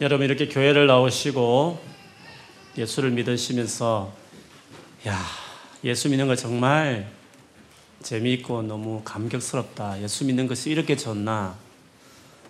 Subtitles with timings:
[0.00, 1.78] 여러분 이렇게 교회를 나오시고
[2.78, 4.10] 예수를 믿으시면서
[5.06, 5.20] 야
[5.84, 7.12] 예수 믿는 거 정말
[8.02, 10.00] 재미있고 너무 감격스럽다.
[10.00, 11.54] 예수 믿는 것이 이렇게 좋나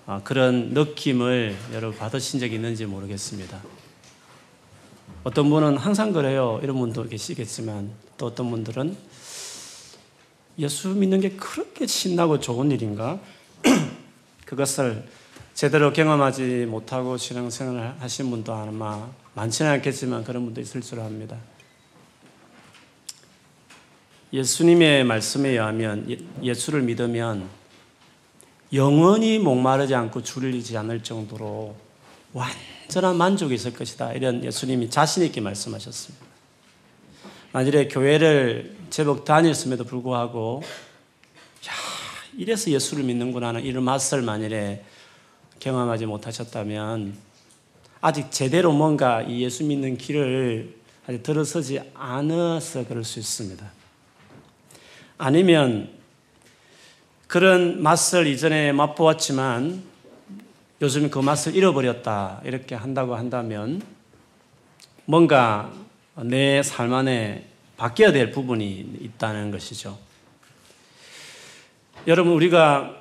[0.07, 3.61] 아, 그런 느낌을 여러분 받으신 적이 있는지 모르겠습니다.
[5.25, 6.61] 어떤 분은 항상 그래요.
[6.63, 8.97] 이런 분도 계시겠지만 또 어떤 분들은
[10.61, 13.19] 예수 믿는 게 그렇게 신나고 좋은 일인가?
[14.47, 15.05] 그것을
[15.55, 21.37] 제대로 경험하지 못하고 신앙생활을 하신 분도 아마 많지는 않겠지만 그런 분도 있을 줄 압니다.
[24.33, 27.49] 예수님의 말씀에 의하면 예, 예수를 믿으면
[28.73, 31.75] 영원히 목마르지 않고 줄이지 않을 정도로
[32.33, 34.13] 완전한 만족이 있을 것이다.
[34.13, 36.25] 이런 예수님이 자신 있게 말씀하셨습니다.
[37.53, 40.63] 만일에 교회를 제법 다녔음에도 불구하고,
[41.67, 41.73] 야,
[42.37, 44.85] 이래서 예수를 믿는구나 하는 이런 맛을 만일에
[45.61, 47.17] 경험하지 못하셨다면
[48.01, 50.75] 아직 제대로 뭔가 이 예수 믿는 길을
[51.07, 53.65] 아직 들어서지 않아서 그럴 수 있습니다.
[55.19, 55.91] 아니면
[57.27, 59.83] 그런 맛을 이전에 맛보았지만
[60.83, 63.83] 요즘 그 맛을 잃어버렸다 이렇게 한다고 한다면
[65.05, 65.73] 뭔가
[66.17, 69.99] 내 삶 안에 바뀌어야 될 부분이 있다는 것이죠.
[72.07, 73.00] 여러분 우리가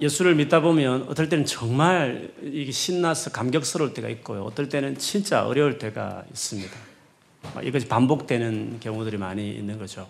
[0.00, 4.44] 예수를 믿다 보면 어떨 때는 정말 이게 신나서 감격스러울 때가 있고요.
[4.44, 6.70] 어떨 때는 진짜 어려울 때가 있습니다.
[7.62, 10.08] 이것이 반복되는 경우들이 많이 있는 거죠.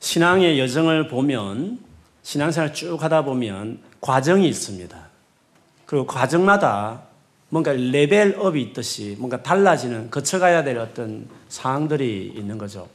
[0.00, 1.78] 신앙의 여정을 보면
[2.22, 5.06] 신앙생활 쭉 하다 보면 과정이 있습니다.
[5.86, 7.02] 그리고 과정마다
[7.48, 12.88] 뭔가 레벨업이 있듯이 뭔가 달라지는 거쳐가야 될 어떤 상황들이 있는 거죠.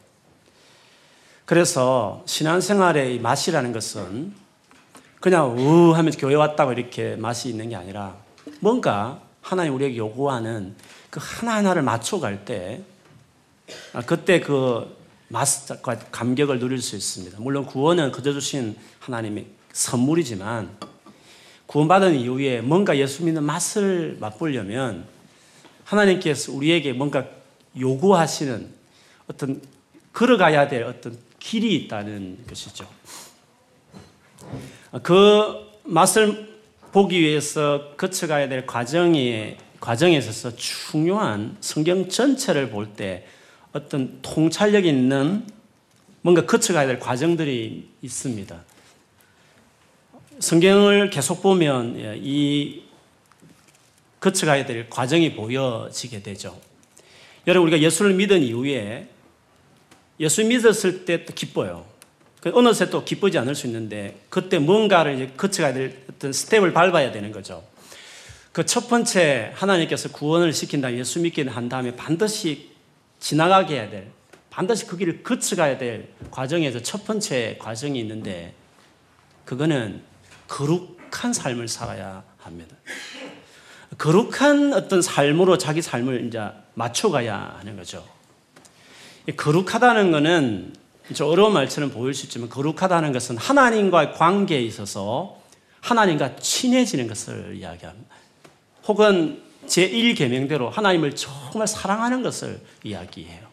[1.45, 4.40] 그래서 신앙생활의 맛이라는 것은
[5.21, 8.17] 그냥 우 하면서 교회 왔다고 이렇게 맛이 있는 게 아니라
[8.59, 10.75] 뭔가 하나님 우리에게 요구하는
[11.11, 12.81] 그 하나하나를 맞춰갈 때
[13.93, 14.97] 아, 그때 그
[15.27, 17.37] 맛과 감격을 누릴 수 있습니다.
[17.39, 20.75] 물론 구원은 그저 주신 하나님의 선물이지만
[21.67, 25.05] 구원받은 이후에 뭔가 예수 믿는 맛을 맛보려면
[25.83, 27.27] 하나님께서 우리에게 뭔가
[27.79, 28.69] 요구하시는
[29.27, 29.61] 어떤
[30.13, 32.87] 걸어가야 될 어떤 길이 있다는 것이죠.
[35.03, 36.51] 그 맛을
[36.91, 43.25] 보기 위해서 거쳐가야 될 과정에, 과정에 있어서 중요한 성경 전체를 볼 때
[43.73, 45.45] 어떤 통찰력 있는
[46.21, 48.63] 뭔가 거쳐가야 될 과정들이 있습니다.
[50.39, 52.83] 성경을 계속 보면 예, 이
[54.19, 56.59] 거쳐가야 될 과정이 보여지게 되죠.
[57.47, 59.07] 여러분, 우리가 예수를 믿은 이후에
[60.19, 61.90] 예수 믿었을 때 또 기뻐요.
[62.41, 67.31] 그 어느새 또 기쁘지 않을 수 있는데 그때 뭔가를 거쳐가야 될 어떤 스텝을 밟아야 되는
[67.31, 67.63] 거죠.
[68.51, 72.71] 그 첫 번째 하나님께서 구원을 시킨다 예수 믿게 한 다음에 반드시
[73.19, 74.07] 지나가게 해야 될
[74.49, 78.53] 반드시 그 길을 거쳐가야 될 과정에서 첫 번째 과정이 있는데
[79.45, 80.01] 그거는
[80.49, 82.75] 거룩한 삶을 살아야 합니다.
[83.97, 86.41] 거룩한 어떤 삶으로 자기 삶을 이제
[86.73, 88.05] 맞춰가야 하는 거죠.
[89.37, 90.73] 거룩하다는 것은
[91.13, 95.39] 좀 어려운 말처럼 보일 수 있지만 거룩하다는 것은 하나님과의 관계에 있어서
[95.81, 98.15] 하나님과 친해지는 것을 이야기합니다.
[98.87, 103.51] 혹은 제1계명대로 하나님을 정말 사랑하는 것을 이야기해요.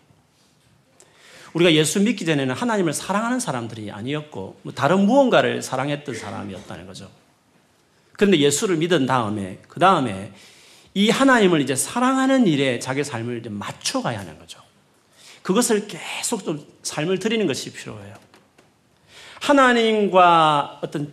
[1.54, 7.08] 우리가 예수 믿기 전에는 하나님을 사랑하는 사람들이 아니었고 뭐 다른 무언가를 사랑했던 사람이었다는 거죠.
[8.12, 10.32] 그런데 예수를 믿은 다음에 그 다음에
[10.94, 14.60] 이 하나님을 이제 사랑하는 일에 자기 삶을 맞춰가야 하는 거죠.
[15.48, 18.14] 그것을 계속 좀 삶을 드리는 것이 필요해요.
[19.40, 21.10] 하나님과 어떤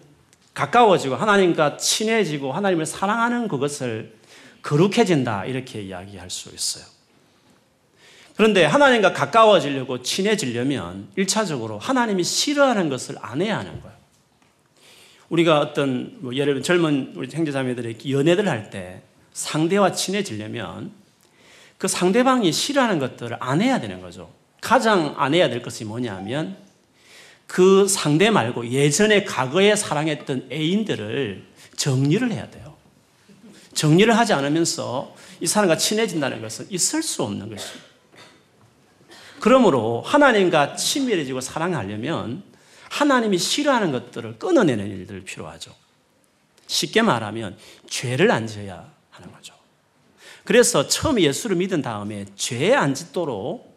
[0.54, 4.14] 가까워지고 하나님과 친해지고 하나님을 사랑하는 그것을
[4.62, 6.84] 거룩해진다 이렇게 이야기할 수 있어요.
[8.36, 13.96] 그런데 하나님과 가까워지려고 친해지려면 1차적으로 하나님이 싫어하는 것을 안 해야 하는 거예요.
[15.30, 19.02] 우리가 어떤 뭐 예를 들면 젊은 우리 형제자매들이 연애를 할 때
[19.32, 21.05] 상대와 친해지려면
[21.78, 24.32] 그 상대방이 싫어하는 것들을 안 해야 되는 거죠.
[24.62, 26.58] 가장 안 해야 될 것이 뭐냐면
[27.48, 31.46] 그 상대 말고 예전에 과거에 사랑했던 애인들을
[31.76, 32.76] 정리를 해야 돼요.
[33.74, 37.86] 정리를 하지 않으면서 이 사람과 친해진다는 것은 있을 수 없는 것입니다.
[39.40, 42.44] 그러므로 하나님과 친밀해지고 사랑하려면
[42.90, 45.76] 하나님이 싫어하는 것들을 끊어내는 일들 필요하죠.
[46.68, 47.58] 쉽게 말하면
[47.90, 49.54] 죄를 안 지어야 하는 거죠.
[50.46, 53.76] 그래서 처음 예수를 믿은 다음에 죄에 안 짓도록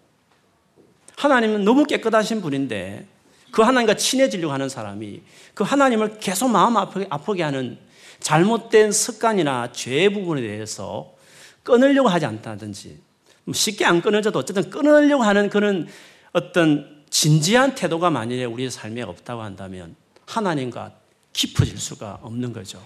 [1.17, 3.07] 하나님은 너무 깨끗하신 분인데
[3.51, 5.23] 그 하나님과 친해지려고 하는 사람이
[5.55, 7.79] 그 하나님을 계속 마음 아프게, 아프게 하는
[8.21, 11.15] 잘못된 습관이나 죄 부분에 대해서
[11.63, 13.01] 끊으려고 하지 않다든지
[13.45, 15.89] 뭐 쉽게 안 끊어져도 어쨌든 끊으려고 하는 그런
[16.33, 20.93] 어떤 진지한 태도가 만일에 우리의 삶에 없다고 한다면 하나님과
[21.33, 22.83] 깊어질 수가 없는 거죠.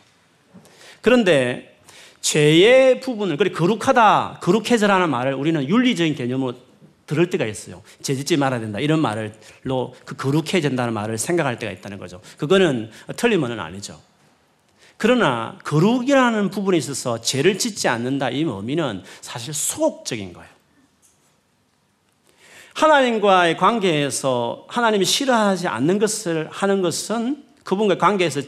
[1.01, 1.72] 그런데
[2.23, 6.55] 죄의 부분을 그래 거룩하다, 거룩해져라는 말을 우리는 윤리적인 개념으로
[7.07, 7.83] 들을 때가 있어요.
[8.01, 8.79] 죄짓지 말아야 된다.
[8.79, 12.23] 이런 말로 그 거룩해진다는 말을 생각할 때가 있다는 거죠.
[12.39, 14.01] 그거는 틀린 말은 아니죠.
[14.97, 20.49] 그러나 거룩이라는 부분에 있어서 죄를 짓지 않는다 이 의미는 사실 소극적인 거예요.
[22.75, 28.41] 하나님과의 관계에서 하나님이 싫어하지 않는 것을 하는 것은 그분과의 관계에서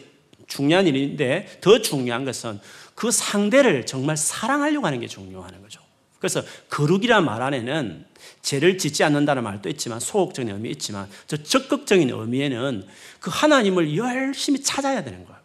[0.46, 2.60] 중요한 일인데 더 중요한 것은
[2.94, 5.80] 그 상대를 정말 사랑하려고 하는 게 중요한 거죠.
[6.18, 8.06] 그래서 거룩이란 말 안에는
[8.40, 12.86] 죄를 짓지 않는다는 말도 있지만 소극적인 의미 있지만 저 적극적인 의미에는
[13.20, 15.38] 그 하나님을 열심히 찾아야 되는 거예요.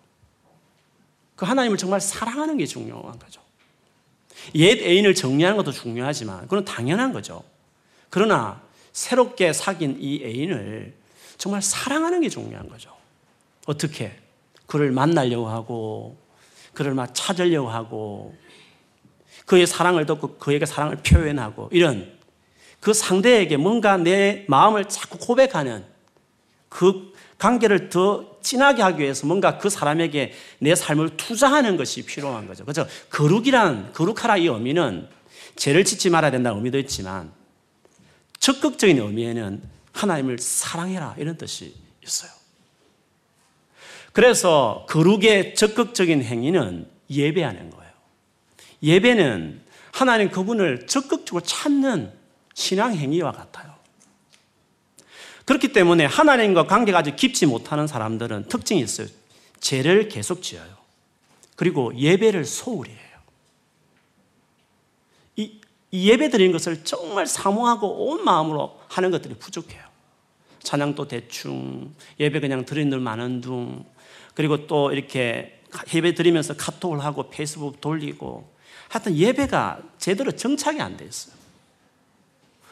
[1.35, 3.41] 그 하나님을 정말 사랑하는 게 중요한 거죠.
[4.55, 7.43] 옛 애인을 정리하는 것도 중요하지만 그건 당연한 거죠.
[8.09, 8.61] 그러나
[8.93, 10.93] 새롭게 사귄 이 애인을
[11.37, 12.95] 정말 사랑하는 게 중요한 거죠.
[13.65, 14.17] 어떻게?
[14.65, 16.17] 그를 만나려고 하고,
[16.79, 18.33] 그를 막 찾으려고 하고,
[19.45, 22.09] 그의 사랑을 듣고 그에게 사랑을 표현하고, 이런
[22.79, 25.83] 그 상대에게 뭔가 내 마음을 자꾸 고백하는
[26.69, 32.63] 그 관계를 더 진하게 하기 위해서 뭔가 그 사람에게 내 삶을 투자하는 것이 필요한 거죠.
[32.63, 32.87] 그죠?
[33.09, 35.09] 거룩이란, 거룩하라 이 의미는
[35.57, 37.33] 죄를 짓지 말아야 된다는 의미도 있지만
[38.39, 39.61] 적극적인 의미에는
[39.91, 42.38] 하나님을 사랑해라 이런 뜻이 있어요.
[44.19, 47.91] 그래서 거룩의 적극적인 행위는 예배하는 거예요.
[48.83, 49.61] 예배는
[49.93, 52.11] 하나님 그분을 적극적으로 찾는
[52.53, 53.73] 신앙 행위와 같아요.
[55.45, 59.07] 그렇기 때문에 하나님과 관계가 아주 깊지 못하는 사람들은 특징이 있어요.
[59.61, 60.67] 죄를 계속 지어요.
[61.55, 63.19] 그리고 예배를 소홀히 해요.
[65.37, 65.61] 이
[65.93, 69.81] 예배 드리는 것을 정말 사모하고 온 마음으로 하는 것들이 부족해요.
[70.61, 73.85] 찬양도 대충, 예배 그냥 드리는 둥 마는 둥,
[74.39, 75.59] 그리고 또 이렇게
[75.93, 78.49] 예배 드리면서 카톡을 하고 페이스북 돌리고,
[78.87, 81.35] 하여튼 예배가 제대로 정착이 안돼 있어요.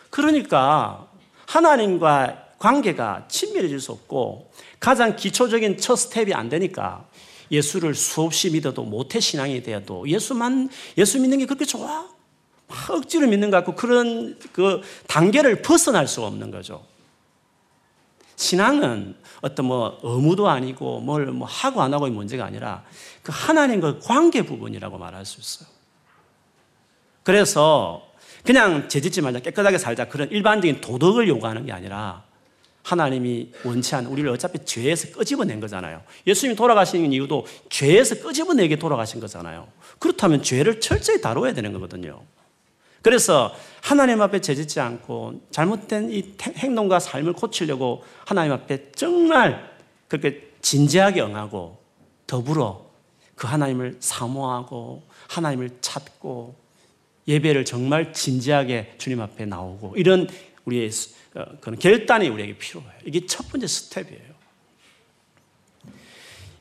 [0.10, 1.10] 그러니까
[1.46, 4.50] 하나님과 관계가 친밀해질 수 없고
[4.80, 7.06] 가장 기초적인 첫 스텝이 안 되니까
[7.52, 12.08] 예수를 수없이 믿어도 모태 신앙이 되어도 예수만 예수 믿는 게 그렇게 좋아?
[12.90, 16.86] 억지로 믿는 것 같고 그런 그 단계를 벗어날 수가 없는 거죠.
[18.38, 22.84] 신앙은 어떤 뭐 의무도 아니고 뭘 뭐 하고 안 하고의 문제가 아니라
[23.22, 25.68] 그 하나님과 관계 부분이라고 말할 수 있어요.
[27.24, 28.08] 그래서
[28.46, 32.24] 그냥 죄짓지 말자, 깨끗하게 살자 그런 일반적인 도덕을 요구하는 게 아니라
[32.84, 36.02] 하나님이 원치 않는 우리를 어차피 죄에서 끄집어낸 거잖아요.
[36.26, 39.68] 예수님이 돌아가신 이유도 죄에서 끄집어내게 돌아가신 거잖아요.
[40.00, 42.22] 그렇다면 죄를 철저히 다뤄야 되는 거거든요.
[43.08, 49.72] 그래서 하나님 앞에 죄짓지 않고 잘못된 이 행동과 삶을 고치려고 하나님 앞에 정말
[50.10, 51.82] 그렇게 진지하게 응하고
[52.28, 52.86] 더불어
[53.36, 56.58] 그 하나님을 사모하고 하나님을 찾고
[57.30, 60.28] 예배를 정말 진지하게 주님 앞에 나오고 이런
[60.66, 60.90] 우리의
[61.36, 62.92] 어, 그런 결단이 우리에게 필요해요.
[63.06, 64.34] 이게 첫 번째 스텝이에요.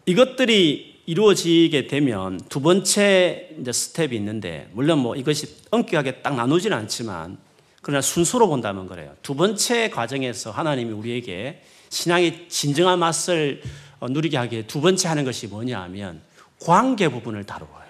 [0.07, 7.39] 이것들이 이루어지게 되면 두 번째 이제 스텝이 있는데 물론 뭐 이것이 엄격하게 딱 나누지는 않지만
[7.81, 9.15] 그러나 순서로 본다면 그래요.
[9.23, 13.63] 두 번째 과정에서 하나님이 우리에게 신앙의 진정한 맛을
[14.01, 16.21] 어, 누리게 하기에 두 번째 하는 것이 뭐냐 하면
[16.61, 17.87] 관계 부분을 다루어요.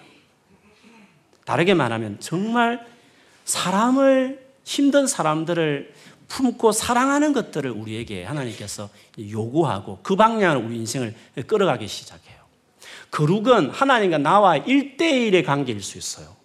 [1.45, 2.85] 다르게 말하면 정말
[3.45, 5.93] 사람을 힘든 사람들을
[6.27, 11.15] 품고 사랑하는 것들을 우리에게 하나님께서 요구하고 그 방향으로 우리 인생을
[11.47, 12.36] 끌어가기 시작해요.
[13.11, 16.35] 거룩은 하나님과 나와 일대일의 관계일 수 있어요.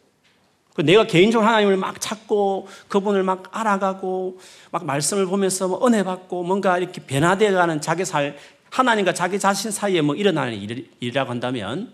[0.75, 4.41] 그 내가 개인적으로 하나님을 막 찾고 그분을 막 알아가고
[4.71, 8.39] 막 말씀을 보면서 뭐 은혜 받고 뭔가 이렇게 변화되어 가는 자기 살,
[8.71, 10.55] 하나님과 자기 자신 사이에 뭐 일어나는
[11.01, 11.93] 일이라고 한다면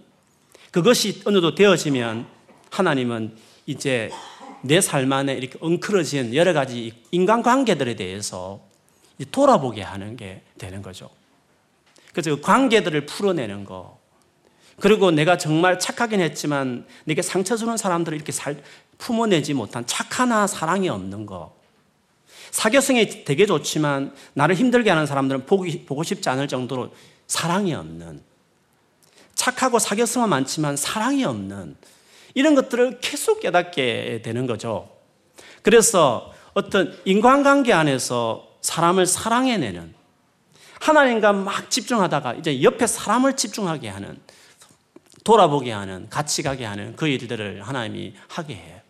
[0.71, 2.27] 그것이 어느 정도 되어지면
[2.71, 4.11] 하나님은 이제
[4.63, 8.61] 내 삶 안에 이렇게 엉클어진 여러 가지 인간관계들에 대해서
[9.31, 11.11] 돌아보게 하는 게 되는 거죠.
[12.13, 13.98] 그래서 그 관계들을 풀어내는 거,
[14.81, 18.63] 그리고 내가 정말 착하긴 했지만 내게 상처 주는 사람들을 이렇게 살,
[18.99, 21.57] 품어내지 못한 착하나 사랑이 없는 거.
[22.51, 26.93] 사교성이 되게 좋지만 나를 힘들게 하는 사람들은 보기, 보고 싶지 않을 정도로
[27.27, 28.23] 사랑이 없는
[29.35, 31.77] 착하고 사교성은 많지만 사랑이 없는
[32.35, 34.91] 이런 것들을 계속 깨닫게 되는 거죠.
[35.63, 39.95] 그래서 어떤 인간관계 안에서 사람을 사랑해내는
[40.81, 44.19] 하나님과 막 집중하다가 이제 옆에 사람을 집중하게 하는
[45.29, 48.81] 돌아보게 하는, 같이 가게 하는 그 일들을 하나님이 하게 해요.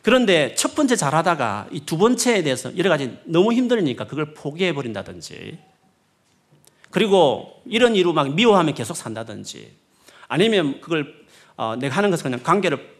[0.00, 5.58] 그런데 첫 번째 잘하다가 이 두 번째에 대해서 여러 가지 너무 힘들으니까 그걸 포기해 버린다든지
[6.90, 9.76] 그리고 이런 이유로 막 미워하면 계속 산다든지
[10.26, 11.14] 아니면 그걸
[11.58, 12.94] 어, 내가 하는 것을 그냥 관계를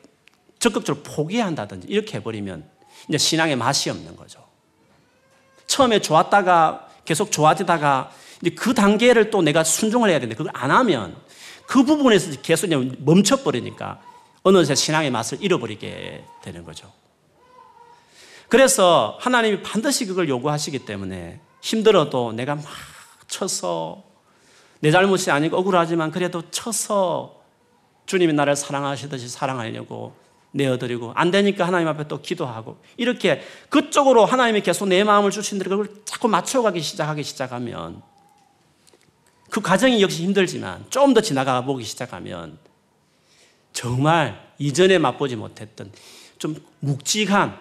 [0.58, 2.68] 적극적으로 포기한다든지 이렇게 해버리면
[3.08, 4.44] 이제 신앙의 맛이 없는 거죠.
[5.66, 8.11] 처음에 좋았다가 계속 좋아지다가
[8.42, 11.25] 이제 그 단계를 또 내가 순종을 해야 되는데 그걸 안 하면
[11.66, 12.68] 그 부분에서 계속
[12.99, 14.00] 멈춰버리니까
[14.42, 16.92] 어느새 신앙의 맛을 잃어버리게 되는 거죠.
[18.49, 22.64] 그래서 하나님이 반드시 그걸 요구하시기 때문에 힘들어도 내가 막
[23.26, 24.04] 쳐서
[24.80, 27.42] 내 잘못이 아니고 억울하지만 그래도 쳐서
[28.06, 30.14] 주님이 나를 사랑하시듯이 사랑하려고
[30.52, 35.71] 내어드리고 안 되니까 하나님 앞에 또 기도하고 이렇게 그쪽으로 하나님이 계속 내 마음을 주신 대로
[35.71, 38.02] 그걸 자꾸 맞춰가기 시작하기 시작하면
[39.54, 42.58] 그 과정이 역시 힘들지만 좀 더 지나가 보기 시작하면
[43.73, 45.92] 정말 이전에 맛보지 못했던
[46.38, 47.56] 좀 묵직한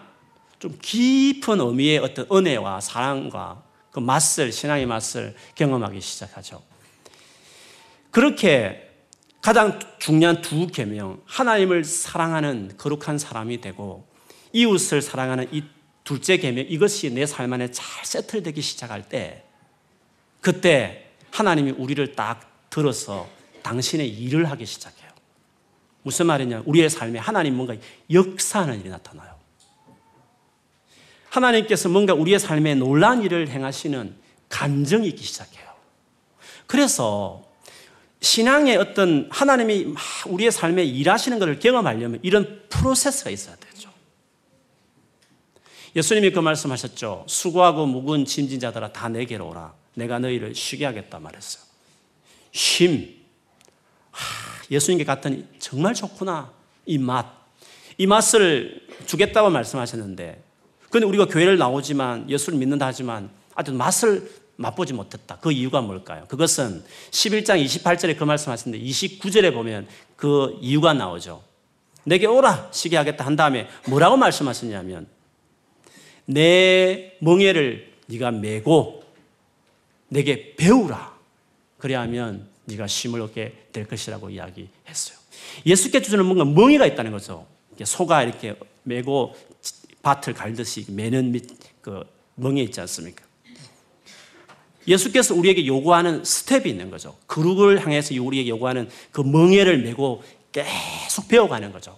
[0.58, 6.64] 좀 깊은 의미의 어떤 은혜와 사랑과 그 맛을 신앙의 맛을 경험하기 시작하죠.
[8.10, 8.90] 그렇게
[9.40, 14.08] 가장 중요한 두 계명 하나님을 사랑하는 거룩한 사람이 되고
[14.52, 15.64] 이웃을 사랑하는 이
[16.04, 19.44] 둘째 계명 이것이 내 삶 안에 잘 세틀되기 시작할 때
[20.42, 21.03] 그때
[21.34, 23.28] 하나님이 우리를 딱 들어서
[23.64, 25.10] 당신의 일을 하기 시작해요.
[26.04, 26.62] 무슨 말이냐?
[26.66, 27.76] 우리의 삶에 하나님 뭔가
[28.12, 29.34] 역사하는 일이 나타나요.
[31.30, 34.16] 하나님께서 뭔가 우리의 삶에 놀란 일을 행하시는
[34.50, 35.74] 감정이 있기 시작해요.
[36.68, 37.44] 그래서
[38.22, 39.96] 신앙의 어떤 하나님이
[40.28, 43.90] 우리의 삶에 일하시는 것을 경험하려면 이런 프로세스가 있어야 되죠.
[45.96, 47.26] 예수님이 그 말씀하셨죠.
[47.28, 49.83] 수고하고 묵은 짐진 자들아 다 내게로 오라.
[49.94, 51.64] 내가 너희를 쉬게 하겠다 말했어요.
[52.52, 53.24] 쉼.
[54.72, 56.52] 예수님께 갔더니 정말 좋구나.
[56.86, 57.26] 이 맛.
[57.98, 60.44] 이 맛을 주겠다고 말씀하셨는데
[60.90, 65.38] 근데 우리가 교회를 나오지만 예수를 믿는다 하지만 아주 맛을 맛보지 못했다.
[65.42, 66.26] 그 이유가 뭘까요?
[66.28, 71.44] 그것은 11장 28절에 그 말씀하셨는데 29절에 보면 그 이유가 나오죠.
[72.04, 75.08] 내게 오라 시게 하겠다 한 다음에 뭐라고 말씀하셨냐면
[76.26, 79.03] 내 멍에를 네가 메고
[80.14, 81.12] 내게 배우라.
[81.80, 85.18] 그래야하면 네가 쉼을 얻게 될 것이라고 이야기했어요.
[85.66, 87.48] 예수께 주는 뭔가 멍에가 있다는 거죠.
[87.84, 89.36] 소가 이렇게 메고
[90.04, 91.40] 밭을 갈듯이 매는
[91.82, 92.04] 그
[92.36, 93.26] 멍에 있지 않습니까?
[94.88, 97.18] 예수께서 우리에게 요구하는 스텝이 있는 거죠.
[97.26, 101.98] 그룹을 향해서 우리에게 요구하는 그 멍에를 메고 계속 배워가는 거죠.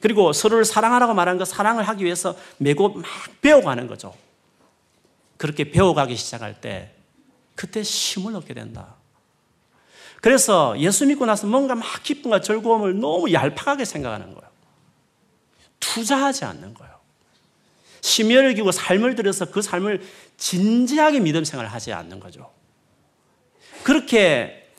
[0.00, 3.06] 그리고 서로를 사랑하라고 말한 그 사랑을 하기 위해서 메고 막
[3.40, 4.14] 배워가는 거죠.
[5.38, 6.93] 그렇게 배워가기 시작할 때
[7.54, 8.94] 그때 힘을 얻게 된다.
[10.20, 14.50] 그래서 예수 믿고 나서 뭔가 막 기쁨과 즐거움을 너무 얄팍하게 생각하는 거예요.
[15.80, 16.94] 투자하지 않는 거예요.
[18.00, 20.02] 심혈을 기고 삶을 들여서 그 삶을
[20.36, 22.50] 진지하게 믿음 생활을 하지 않는 거죠.
[23.82, 24.70] 그렇게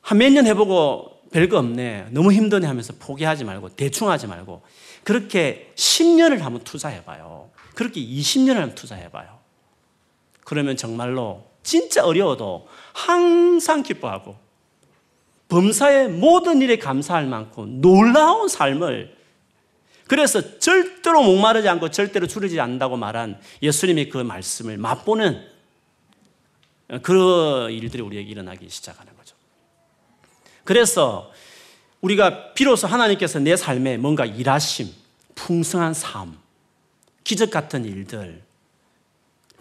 [0.00, 2.08] 한 몇 년 해보고 별거 없네.
[2.10, 4.62] 너무 힘드네 하면서 포기하지 말고 대충 하지 말고
[5.02, 7.50] 그렇게 10년을 한번 투자해봐요.
[7.74, 9.38] 그렇게 20년을 한번 투자해봐요.
[10.44, 14.36] 그러면 정말로 진짜 어려워도 항상 기뻐하고
[15.48, 19.16] 범사의 모든 일에 감사할 만큼 놀라운 삶을
[20.06, 25.44] 그래서 절대로 목마르지 않고 절대로 줄이지 않는다고 말한 예수님의 그 말씀을 맛보는
[27.02, 29.34] 그 일들이 우리에게 일어나기 시작하는 거죠.
[30.64, 31.32] 그래서
[32.02, 34.92] 우리가 비로소 하나님께서 내 삶에 뭔가 일하심,
[35.34, 36.38] 풍성한 삶,
[37.24, 38.42] 기적 같은 일들,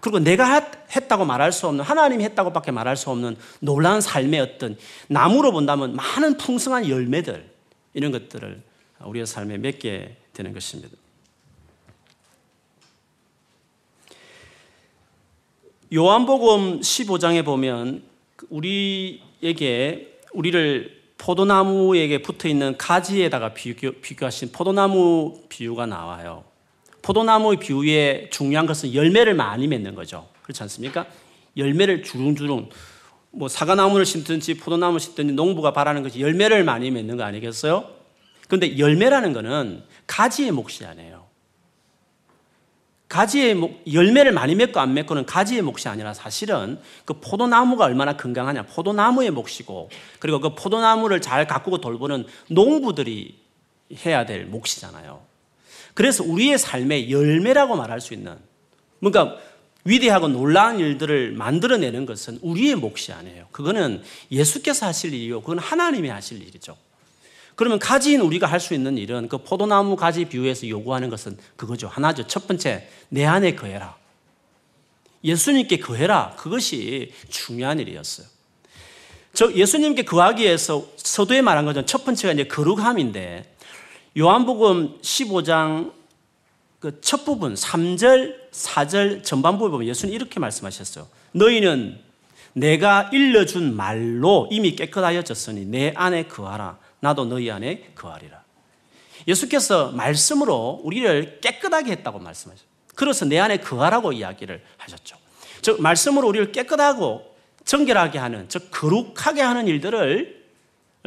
[0.04, 0.60] 그리고 내가
[0.94, 4.76] 했다고 말할 수 없는, 하나님이 했다고밖에 말할 수 없는 놀라운 삶의 어떤
[5.08, 7.50] 나무로 본다면 많은 풍성한 열매들,
[7.94, 8.62] 이런 것들을
[9.06, 10.98] 우리의 삶에 맺게 되는 것입니다.
[15.94, 18.04] 요한복음 15장에 보면
[18.50, 26.44] 우리에게 우리를 포도나무에게 붙어 있는 가지에다가 비교, 하신 포도나무 비유가 나와요.
[27.04, 30.28] 포도나무 비유의 중요한 것은 열매를 많이 맺는 거죠.
[30.42, 31.06] 그렇지 않습니까?
[31.56, 32.70] 열매를 주릉주릉
[33.32, 37.86] 뭐 사과나무를 심든지 포도나무를 심든지 농부가 바라는 것이 열매를 많이 맺는 거 아니겠어요?
[38.48, 41.24] 그런데 열매라는 것은 가지의 몫이 아니에요.
[43.10, 48.64] 가지의 목, 열매를 많이 맺고 안 맺고는 가지의 몫이 아니라 사실은 그 포도나무가 얼마나 건강하냐.
[48.64, 53.40] 포도나무의 몫이고 그리고 그 포도나무를 잘 가꾸고 돌보는 농부들이
[54.06, 55.33] 해야 될 몫이잖아요.
[55.94, 58.38] 그래서 우리의 삶의 열매라고 말할 수 있는
[59.00, 59.38] 뭔가
[59.86, 63.48] 위대하고 놀라운 일들을 만들어내는 것은 우리의 몫이 아니에요.
[63.52, 65.42] 그거는 예수께서 하실 일이요.
[65.42, 66.78] 그건 하나님이 하실 일이죠.
[67.56, 71.88] 그러면 가지인 우리가 할 수 있는 일은 그 포도나무 가지 비유에서 요구하는 것은 그거죠.
[71.88, 72.28] 하나죠.
[72.28, 73.96] 첫 번째, 내 안에 거해라.
[75.24, 76.36] 예수님께 거해라.
[76.38, 78.28] 그것이 중요한 일이었어요.
[79.34, 83.53] 저 예수님께 거하기 위해서 서두에 말한 것은 첫 번째가 이제 거룩함인데
[84.18, 86.04] 요한복음 15장
[86.84, 91.08] 그 첫 부분 3절, 4절 전반부에 보면 예수님 이렇게 말씀하셨어요.
[91.32, 91.98] 너희는
[92.52, 96.78] 내가 일러준 말로 이미 깨끗하여졌으니 내 안에 거하라.
[97.00, 98.44] 나도 너희 안에 거하리라.
[99.30, 102.68] 예수께서 말씀으로 우리를 깨끗하게 했다고 말씀하셨어요.
[102.96, 105.16] 그래서 내 안에 거하라고 이야기를 하셨죠.
[105.62, 110.43] 즉 말씀으로 우리를 깨끗하고 정결하게 하는 즉 거룩하게 하는 일들을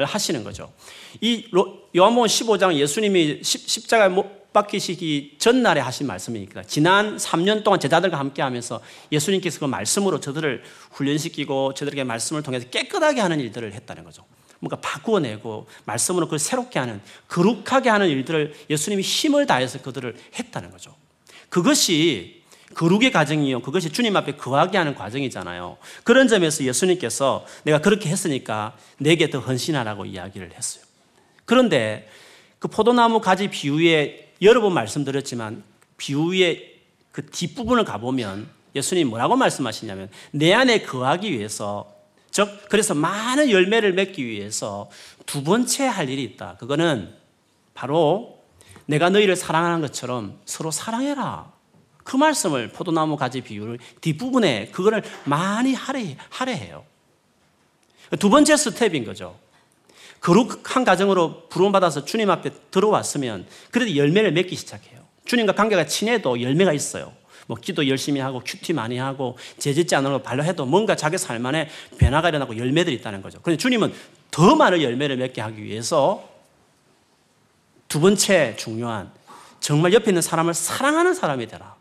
[0.04, 0.72] 하시는 거죠.
[1.20, 1.48] 이
[1.96, 8.80] 요한복음 15장 예수님이 십자가에 못 박히시기 전날에 하신 말씀이니까 지난 3년 동안 제자들과 함께 하면서
[9.12, 10.62] 예수님께서 그 말씀으로 저들을
[10.92, 14.24] 훈련시키고 저들에게 말씀을 통해서 깨끗하게 하는 일들을 했다는 거죠.
[14.58, 20.94] 뭔가 바꾸어내고 말씀으로 그걸 새롭게 하는 거룩하게 하는 일들을 예수님이 힘을 다해서 그들을 했다는 거죠.
[21.50, 22.35] 그것이
[22.76, 23.62] 거룩의 과정이요.
[23.62, 25.78] 그것이 주님 앞에 거하게 하는 과정이잖아요.
[26.04, 30.84] 그런 점에서 예수님께서 내가 그렇게 했으니까 내게 더 헌신하라고 이야기를 했어요.
[31.46, 32.06] 그런데
[32.58, 35.64] 그 포도나무 가지 비유에 여러 번 말씀드렸지만
[35.96, 36.74] 비유의
[37.12, 41.90] 그 뒷부분을 가보면 예수님 뭐라고 말씀하시냐면 내 안에 거하기 위해서
[42.30, 44.90] 즉 그래서 많은 열매를 맺기 위해서
[45.24, 46.56] 두 번째 할 일이 있다.
[46.58, 47.14] 그거는
[47.72, 48.44] 바로
[48.84, 51.55] 내가 너희를 사랑하는 것처럼 서로 사랑해라.
[52.06, 56.84] 그 말씀을 포도나무 가지 비유를 뒷부분에 그거를 많이 하래, 하래 해요.
[58.20, 59.36] 두 번째 스텝인 거죠.
[60.20, 65.00] 거룩한 가정으로 부름받아서 주님 앞에 들어왔으면 그래도 열매를 맺기 시작해요.
[65.24, 67.12] 주님과 관계가 친해도 열매가 있어요.
[67.48, 72.28] 뭐 기도 열심히 하고 큐티 많이 하고 제짓지 않으로 반려해도 뭔가 자기 삶 안에 변화가
[72.28, 73.40] 일어나고 열매들이 있다는 거죠.
[73.42, 73.92] 그런데 주님은
[74.30, 76.28] 더 많은 열매를 맺게 하기 위해서
[77.88, 79.10] 두 번째 중요한
[79.58, 81.75] 정말 옆에 있는 사람을 사랑하는 사람이 되라.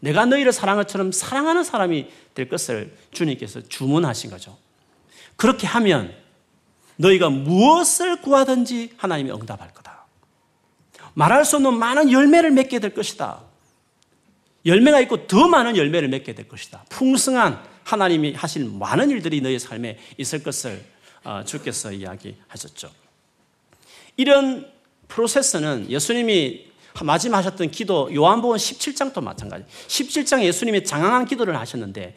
[0.00, 4.56] 내가 너희를 사랑한 것처럼 사랑하는 사람이 될 것을 주님께서 주문하신 거죠.
[5.36, 6.14] 그렇게 하면
[6.96, 10.06] 너희가 무엇을 구하든지 하나님이 응답할 거다.
[11.14, 13.42] 말할 수 없는 많은 열매를 맺게 될 것이다.
[14.66, 16.84] 열매가 있고 더 많은 열매를 맺게 될 것이다.
[16.88, 20.84] 풍성한 하나님이 하실 많은 일들이 너희 삶에 있을 것을
[21.24, 22.90] 어, 주께서 이야기하셨죠.
[24.16, 24.70] 이런
[25.08, 26.69] 프로세스는 예수님이
[27.04, 29.64] 마지막 하셨던 기도 요한복음 17장도 마찬가지.
[29.88, 32.16] 17장 예수님이 장황한 기도를 하셨는데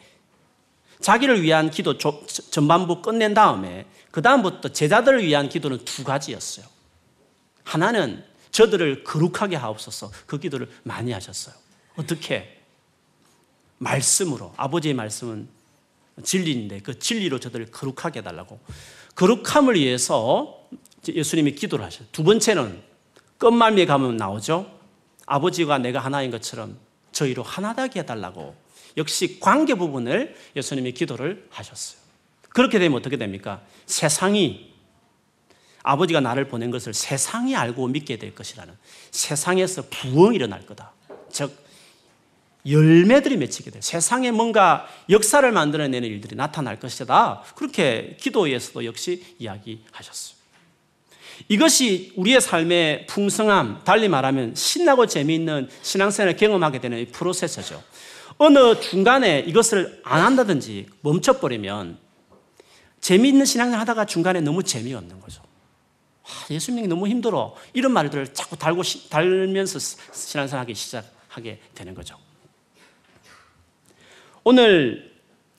[1.00, 6.66] 자기를 위한 기도 전반부 끝낸 다음에 그 다음부터 제자들을 위한 기도는 두 가지였어요.
[7.64, 11.54] 하나는 저들을 거룩하게 하옵소서 그 기도를 많이 하셨어요.
[11.96, 12.60] 어떻게?
[13.78, 15.48] 말씀으로 아버지의 말씀은
[16.22, 18.60] 진리인데 그 진리로 저들을 거룩하게 해달라고
[19.16, 20.68] 거룩함을 위해서
[21.06, 22.08] 예수님이 기도를 하셨어요.
[22.12, 22.93] 두 번째는
[23.38, 24.70] 끝말미에 가면 나오죠.
[25.26, 26.78] 아버지가 내가 하나인 것처럼
[27.12, 28.54] 저희로 하나되게 해달라고
[28.96, 32.00] 역시 관계 부분을 예수님이 기도를 하셨어요.
[32.50, 33.62] 그렇게 되면 어떻게 됩니까?
[33.86, 34.72] 세상이
[35.82, 38.74] 아버지가 나를 보낸 것을 세상이 알고 믿게 될 것이라는
[39.10, 40.92] 세상에서 부흥이 일어날 거다.
[41.30, 41.64] 즉
[42.66, 43.80] 열매들이 맺히게 돼.
[43.82, 47.42] 세상에 뭔가 역사를 만들어내는 일들이 나타날 것이다.
[47.54, 50.33] 그렇게 기도에서도 역시 이야기하셨어요.
[51.48, 57.82] 이것이 우리의 삶의 풍성함, 달리 말하면 신나고 재미있는 신앙생활을 경험하게 되는 프로세서죠.
[58.38, 61.98] 어느 중간에 이것을 안 한다든지 멈춰버리면
[63.00, 65.42] 재미있는 신앙을 하다가 중간에 너무 재미없는 거죠.
[66.24, 67.54] 아, 예수 님이 너무 힘들어.
[67.74, 69.78] 이런 말들을 자꾸 달고, 달면서
[70.12, 72.16] 신앙생활 하기 시작하게 되는 거죠.
[74.42, 75.12] 오늘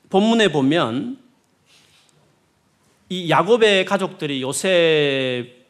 [0.09, 1.19] 본문에 보면
[3.09, 5.64] 이 야곱의 가족들이 요셉에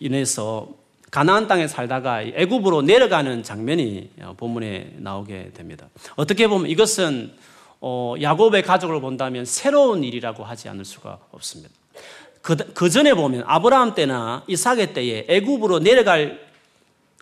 [0.00, 0.68] 인해서
[1.10, 5.88] 가나안 땅에 살다가 애굽으로 내려가는 장면이 본문에 나오게 됩니다.
[6.16, 7.32] 어떻게 보면 이것은
[7.80, 11.70] 어, 야곱의 가족을 본다면 새로운 일이라고 하지 않을 수가 없습니다.
[12.42, 16.40] 그, 그 전에 보면 아브라함 때나 이삭의 때에 애굽으로 내려갈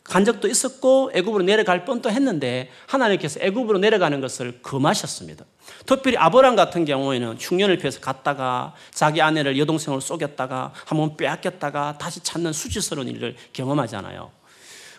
[0.05, 5.45] 간 적도 있었고 애굽으로 내려갈 뻔도 했는데 하나님께서 애굽으로 내려가는 것을 금하셨습니다.
[5.87, 12.53] 특별히 아브라함 같은 경우에는 흉년을 피해서 갔다가 자기 아내를 여동생으로 속였다가 한번 빼앗겼다가 다시 찾는
[12.53, 14.31] 수치스러운 일을 경험하잖아요.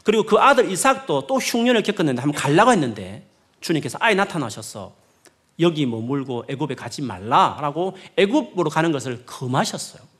[0.03, 3.25] 그리고 그 아들 이삭도 또 흉년을 겪었는데 한번 갈라고 했는데
[3.61, 4.93] 주님께서 아예 나타나셔서
[5.59, 10.12] 여기 머물고 애굽에 가지 말라라고 애굽으로 가는 것을 금하셨어요.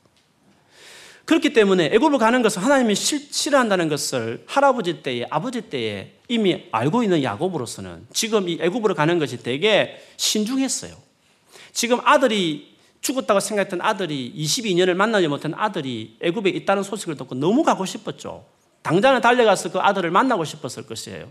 [1.24, 7.22] 그렇기 때문에 애굽을 가는 것은 하나님이 싫어한다는 것을 할아버지 때에 아버지 때에 이미 알고 있는
[7.22, 10.94] 야곱으로서는 지금 이 애굽으로 가는 것이 되게 신중했어요.
[11.72, 17.84] 지금 아들이 죽었다고 생각했던 아들이 22년을 만나지 못한 아들이 애굽에 있다는 소식을 듣고 너무 가고
[17.84, 18.44] 싶었죠.
[18.82, 21.30] 당장은 달려가서 그 아들을 만나고 싶었을 것이에요.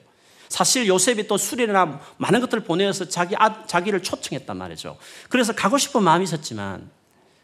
[0.50, 4.98] 사실 요셉이 또 수리나 많은 것들을 보내어서 자기 아, 자기를 초청했단 말이죠.
[5.30, 6.90] 그래서 가고 싶은 마음이 있었지만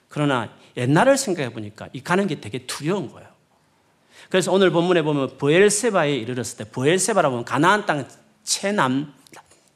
[0.10, 3.30] 그러나 옛날을 생각해 보니까 이 가는 게 되게 두려운 거예요.
[4.30, 8.08] 그래서 오늘 본문에 보면 부엘세바에 이르렀을 때 부엘세바라고 하면 가나안 땅
[8.44, 9.14] 최남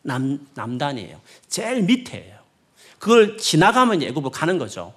[0.02, 1.22] 남, 남단이에요.
[1.48, 2.38] 제일 밑에예요.
[3.00, 4.93] 그걸 지나가면 애굽으로 가는 거죠.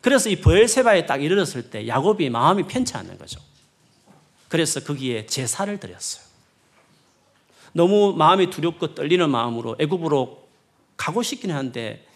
[0.00, 3.40] 그래서 이 부엘세바에 딱 이르렀을 때 야곱이 마음이 편치 않는 거죠.
[4.48, 6.24] 그래서 거기에 제사를 드렸어요.
[7.72, 10.48] 너무 마음이 두렵고 떨리는 마음으로 애굽으로
[10.96, 12.06] 가고 싶긴 한데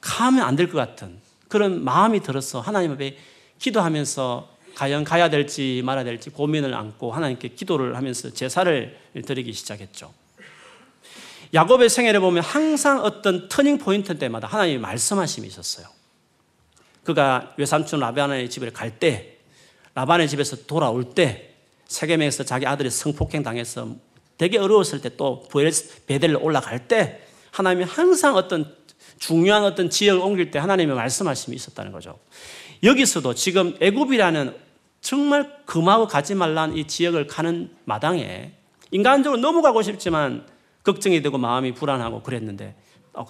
[0.00, 3.16] 가면 안 될 것 같은 그런 마음이 들어서 하나님 앞에
[3.58, 10.12] 기도하면서 과연 가야 될지 말아야 될지 고민을 안고 하나님께 기도를 하면서 제사를 드리기 시작했죠.
[11.54, 15.86] 야곱의 생애를 보면 항상 어떤 터닝 포인트 때마다 하나님이 말씀하심이 있었어요.
[17.04, 19.38] 그가 외삼촌 라반의 집에 갈 때,
[19.94, 21.54] 라반의 집에서 돌아올 때,
[21.86, 23.94] 세겜에서 자기 아들이 성폭행 당해서
[24.36, 25.48] 되게 어려웠을 때 또
[26.06, 28.76] 베델로 올라갈 때 하나님이 항상 어떤
[29.18, 32.18] 중요한 어떤 지역을 옮길 때 하나님의 말씀하심이 있었다는 거죠.
[32.82, 34.54] 여기서도 지금 애굽이라는
[35.00, 38.52] 정말 금하고 가지 말란 이 지역을 가는 마당에
[38.90, 40.46] 인간적으로 너무 가고 싶지만
[40.82, 42.74] 걱정이 되고 마음이 불안하고 그랬는데
[43.12, 43.24] 어,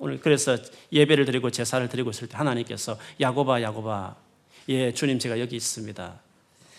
[0.00, 0.56] 오늘 그래서
[0.92, 4.16] 예배를 드리고 제사를 드리고 있을 때 하나님께서 야고바 야고바
[4.68, 6.20] 예 주님 제가 여기 있습니다.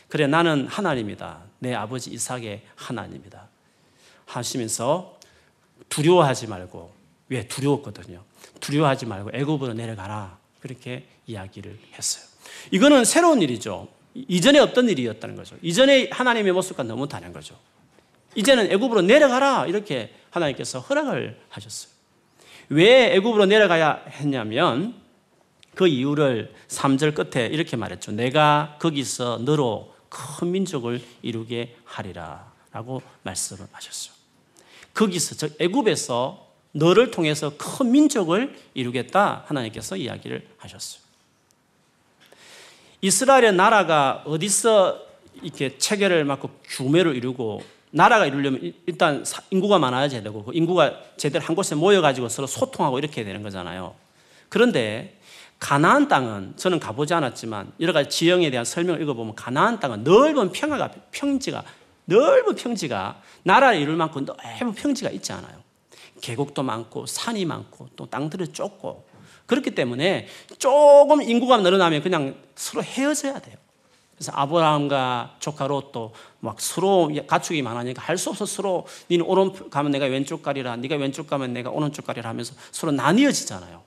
[0.07, 1.41] 그래 나는 하나님이다.
[1.59, 3.47] 내 아버지 이삭의 하나님이다.
[4.25, 5.17] 하시면서
[5.89, 7.02] 두려워하지 말고
[7.33, 8.23] 왜 두려웠거든요.
[8.59, 10.37] 두려워하지 말고 애굽으로 내려가라.
[10.59, 12.23] 그렇게 이야기를 했어요.
[12.71, 13.87] 이거는 새로운 일이죠.
[14.13, 15.55] 이전에 없던 일이었다는 거죠.
[15.61, 17.57] 이전에 하나님의 모습과 너무 다른 거죠.
[18.35, 21.91] 이제는 애굽으로 내려가라 이렇게 하나님께서 허락을 하셨어요.
[22.69, 24.95] 왜 애굽으로 내려가야 했냐면
[25.75, 28.11] 그 이유를 3절 끝에 이렇게 말했죠.
[28.11, 34.13] 내가 거기서 너로 큰 민족을 이루게 하리라라고 말씀을 하셨어요.
[34.93, 36.42] 거기서 즉 애굽에서
[36.73, 41.01] 너를 통해서 큰 민족을 이루겠다 하나님께서 이야기를 하셨어요.
[43.01, 45.01] 이스라엘의 나라가 어디서
[45.41, 51.55] 이렇게 체계를 맡고 규매를 이루고 나라가 이루려면 일단 인구가 많아야 되고 그 인구가 제대로 한
[51.55, 53.93] 곳에 모여가지고 서로 소통하고 이렇게 되는 거잖아요.
[54.49, 55.19] 그런데
[55.59, 60.91] 가나안 땅은 저는 가보지 않았지만 여러 가지 지형에 대한 설명을 읽어보면 가나안 땅은 넓은 평화가
[61.11, 61.63] 평지가
[62.05, 65.62] 넓은 평지가 나라를 이룰 만큼 넓은 평지가 있지 않아요.
[66.23, 69.05] 계곡도 많고 산이 많고 또 땅들이 좁고
[69.45, 73.57] 그렇기 때문에 조금 인구가 늘어나면 그냥 서로 헤어져야 돼요.
[74.15, 79.91] 그래서 아브라함과 조카 롯도 막 서로 가축이 많으니까 할 수 없어 서로 니는 오른 가면
[79.91, 83.83] 내가 왼쪽 가리라 네가 왼쪽 가면 내가 오른쪽 가리라 하면서 서로 나뉘어지잖아요.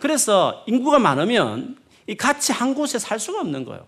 [0.00, 1.76] 그래서 인구가 많으면
[2.16, 3.86] 같이 한 곳에 살 수가 없는 거예요.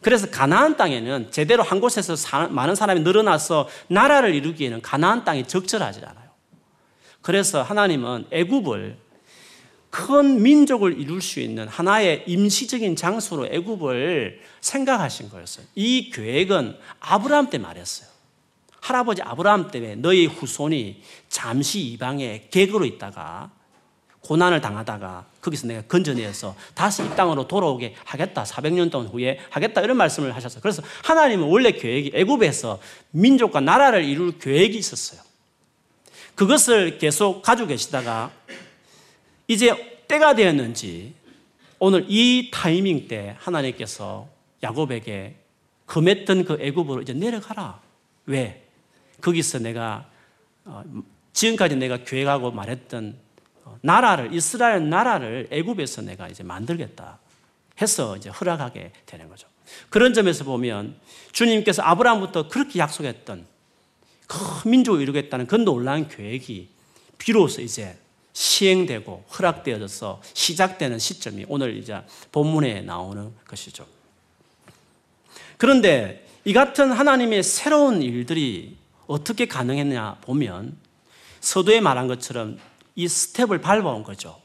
[0.00, 6.25] 그래서 가나안 땅에는 제대로 한 곳에서 많은 사람이 늘어나서 나라를 이루기에는 가나안 땅이 적절하지 않아요.
[7.26, 8.96] 그래서 하나님은 애굽을
[9.90, 15.66] 큰 민족을 이룰 수 있는 하나의 임시적인 장소로 애굽을 생각하신 거였어요.
[15.74, 18.08] 이 계획은 아브라함 때 말했어요.
[18.80, 23.50] 할아버지 아브라함 때문에 너희 후손이 잠시 이방에 객으로 있다가
[24.20, 28.44] 고난을 당하다가 거기서 내가 건져내서 다시 이 땅으로 돌아오게 하겠다.
[28.44, 29.80] 400년 동안 후에 하겠다.
[29.80, 30.60] 이런 말씀을 하셨어요.
[30.62, 32.78] 그래서 하나님은 원래 계획이 애굽에서
[33.10, 35.26] 민족과 나라를 이룰 계획이 있었어요.
[36.36, 38.30] 그것을 계속 가지고 계시다가
[39.48, 41.14] 이제 때가 되었는지
[41.78, 44.28] 오늘 이 타이밍 때 하나님께서
[44.62, 45.36] 야곱에게
[45.86, 47.80] 금했던 그 애굽으로 이제 내려가라.
[48.26, 48.64] 왜?
[49.20, 50.08] 거기서 내가
[50.64, 50.82] 어,
[51.32, 53.16] 지금까지 내가 계획하고 말했던
[53.64, 57.18] 어, 나라를 이스라엘 나라를 애굽에서 내가 이제 만들겠다
[57.80, 59.48] 해서 이제 허락하게 되는 거죠.
[59.88, 60.96] 그런 점에서 보면
[61.32, 63.46] 주님께서 아브라함부터 그렇게 약속했던
[64.26, 66.68] 큰 민족을 이루겠다는 그 놀라운 계획이
[67.18, 67.96] 비로소 이제
[68.32, 73.86] 시행되고 허락되어져서 시작되는 시점이 오늘 이제 본문에 나오는 것이죠.
[75.56, 80.76] 그런데 이 같은 하나님의 새로운 일들이 어떻게 가능했냐 보면
[81.40, 82.58] 서도에 말한 것처럼
[82.94, 84.40] 이 스텝을 밟아온 거죠.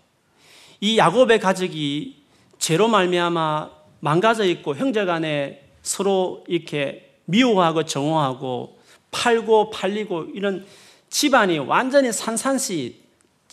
[0.79, 2.23] 이 야곱의 가족이
[2.59, 8.79] 죄로 말미암아 망가져 있고 형제간에 서로 이렇게 미워하고 정오하고
[9.12, 10.65] 팔고 팔리고 이런
[11.10, 13.02] 집안이 완전히 산산시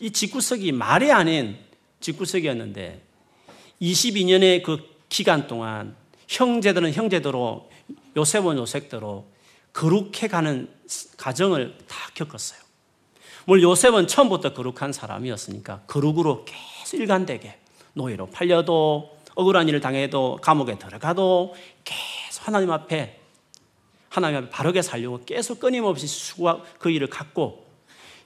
[0.01, 1.57] 이 집구석이 말이 아닌
[2.01, 3.03] 집구석이었는데
[3.83, 5.97] 22년의 그 기간 동안
[6.29, 7.69] 형제들은 형제대로
[8.17, 9.27] 요셉은 요셉대로
[9.73, 10.69] 거룩해 가는
[11.17, 12.61] 과정을 다 겪었어요.
[13.45, 17.59] 물론 요셉은 처음부터 거룩한 사람이었으니까 거룩으로 계속 일관되게
[17.95, 23.18] 노예로 팔려도 억울한 일을 당해도 감옥에 들어가도 계속 하나님 앞에
[24.09, 27.67] 하나님 앞에 바르게 살려고 계속 끊임없이 수고하 그 일을 갖고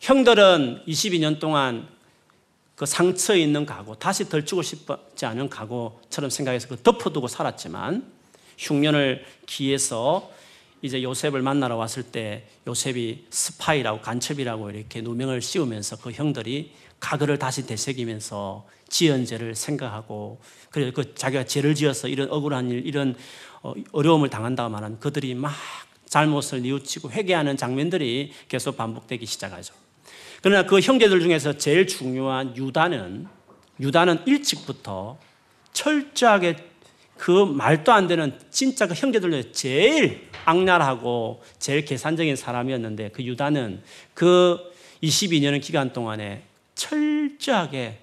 [0.00, 1.88] 형들은 22년 동안
[2.74, 8.10] 그 상처에 있는 각오, 다시 덜주고 싶지 않은 각오처럼 생각해서 그 덮어두고 살았지만
[8.58, 10.30] 흉년을 기해서
[10.82, 17.66] 이제 요셉을 만나러 왔을 때 요셉이 스파이라고 간첩이라고 이렇게 누명을 씌우면서 그 형들이 가그를 다시
[17.66, 20.40] 되새기면서 지은 죄를 생각하고
[20.70, 23.16] 그래서 그 자기가 죄를 지어서 이런 억울한 일 이런
[23.62, 25.52] 어, 어려움을 당한다고 그들이 막
[26.06, 29.74] 잘못을 뉘우치고 회개하는 장면들이 계속 반복되기 시작하죠.
[30.42, 33.26] 그러나 그 형제들 중에서 제일 중요한 유다는
[33.80, 35.18] 유다는 일찍부터
[35.72, 36.71] 철저하게
[37.22, 43.80] 그 말도 안 되는 진짜 그 형제들 중에 제일 악랄하고 제일 계산적인 사람이었는데 그 유다는
[44.12, 44.58] 그
[45.04, 46.42] 22년 기간 동안에
[46.74, 48.00] 철저하게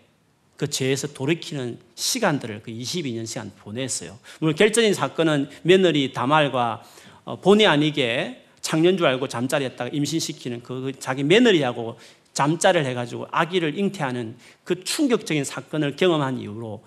[0.55, 4.17] 그 죄에서 돌이키는 시간들을 그 22년 시간 보냈어요.
[4.39, 6.83] 물론 결정적인 사건은 며느리 다말과
[7.25, 11.99] 어, 본의 아니게 창년 줄 알고 잠자리 했다가 임신시키는 그 자기 며느리하고
[12.31, 16.81] 잠자를 해가지고 아기를 잉태하는 그 충격적인 사건을 경험한 이후로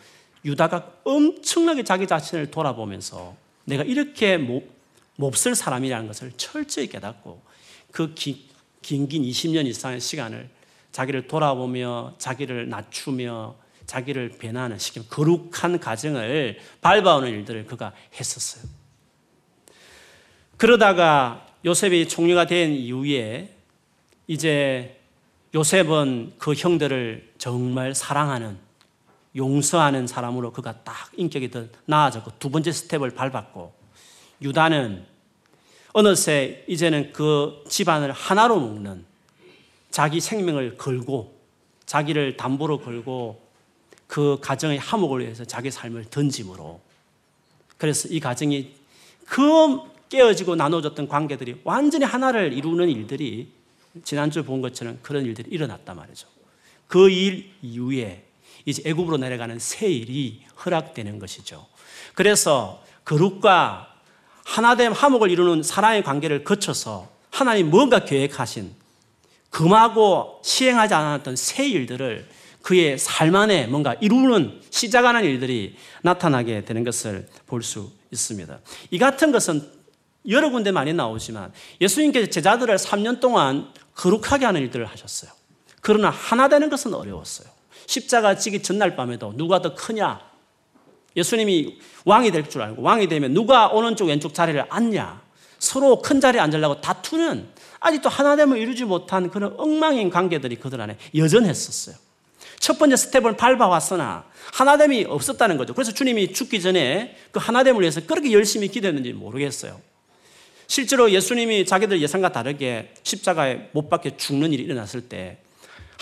[0.45, 4.69] 유다가 엄청나게 자기 자신을 돌아보면서 내가 이렇게 못,
[5.17, 7.43] 몹쓸 사람이라는 것을 철저히 깨닫고
[7.91, 10.49] 그 긴긴 20년 이상의 시간을
[10.91, 18.65] 자기를 돌아보며 자기를 낮추며 자기를 배나는 시키는 거룩한 가정을 밟아오는 일들을 그가 했었어요.
[20.57, 23.55] 그러다가 요셉이 총리가 된 이후에
[24.27, 24.99] 이제
[25.55, 28.59] 요셉은 그 형들을 정말 사랑하는
[29.35, 33.73] 용서하는 사람으로 그가 딱 인격이 더 나아졌고 두 번째 스텝을 밟았고
[34.43, 35.07] 유다는
[35.95, 39.05] 어느새 이제는 그 집안을 하나로 묶는
[39.91, 41.39] 자기 생명을 걸고
[41.87, 43.41] 자기를 담보로 걸고
[44.07, 46.81] 그 가정의 화목을 위해서 자기 삶을 던짐으로
[47.79, 48.75] 그래서 이 가정이
[49.27, 53.51] 그 깨어지고 나눠졌던 관계들이 완전히 하나를 이루는 일들이
[54.05, 56.29] 지난주에 본 것처럼 그런 일들이 일어났단 말이죠.
[56.87, 58.25] 그 일 이후에
[58.65, 61.67] 이제 애굽으로 내려가는 새 일이 허락되는 것이죠.
[62.15, 63.89] 그래서 거룩과
[64.45, 68.75] 하나됨 화목을 이루는 사랑의 관계를 거쳐서 하나님 뭔가 계획하신
[69.51, 72.29] 금하고 시행하지 않았던 새 일들을
[72.63, 78.61] 그의 삶 안에 뭔가 이루는 시작하는 일들이 나타나게 되는 것을 볼 수 있습니다.
[78.91, 79.69] 이 같은 것은
[80.29, 85.33] 여러 군데 많이 나오지만 예수님께서 제자들을 3년 동안 거룩하게 하는 일들을 하셨어요.
[85.81, 87.49] 그러나 하나 되는 것은 어려웠어요.
[87.87, 90.21] 십자가 지기 전날 밤에도 누가 더 크냐?
[91.17, 95.21] 예수님이 왕이 될 줄 알고 왕이 되면 누가 오른쪽 왼쪽 자리를 앉냐?
[95.59, 97.49] 서로 큰 자리에 앉으려고 다투는
[97.81, 101.97] 아직도 하나됨을 이루지 못한 그런 엉망인 관계들이 그들 안에 여전했었어요.
[102.59, 105.75] 첫 번째 스텝을 밟아왔으나 하나됨이 없었다는 거죠.
[105.75, 109.81] 그래서 주님이 죽기 전에 그 하나됨을 위해서 그렇게 열심히 기도했는지 모르겠어요.
[110.69, 115.39] 실제로 예수님이 자기들 예상과 다르게 십자가에 못 박혀 죽는 일이 일어났을 때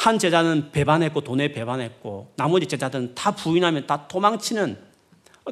[0.00, 4.78] 한 제자는 배반했고 돈에 배반했고 나머지 제자들은 다 부인하면 다 도망치는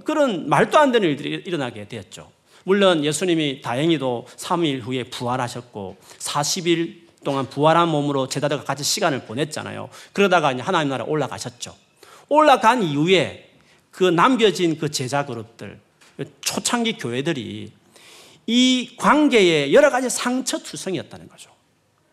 [0.05, 2.33] 그런 말도 안 되는 일들이 일어나게 되었죠.
[2.65, 9.91] 물론 예수님이 다행히도 3일 후에 부활하셨고 40일 동안 부활한 몸으로 제자들과 같이 시간을 보냈잖아요.
[10.15, 11.77] 그러다가 이제 하나님 나라 올라가셨죠.
[12.31, 13.51] 올라간 이후에
[13.91, 15.79] 그 남겨진 그 제자 그룹들,
[16.41, 17.71] 초창기 교회들이
[18.47, 21.58] 이 관계에 여러 가지 상처 투성이었다는 거죠.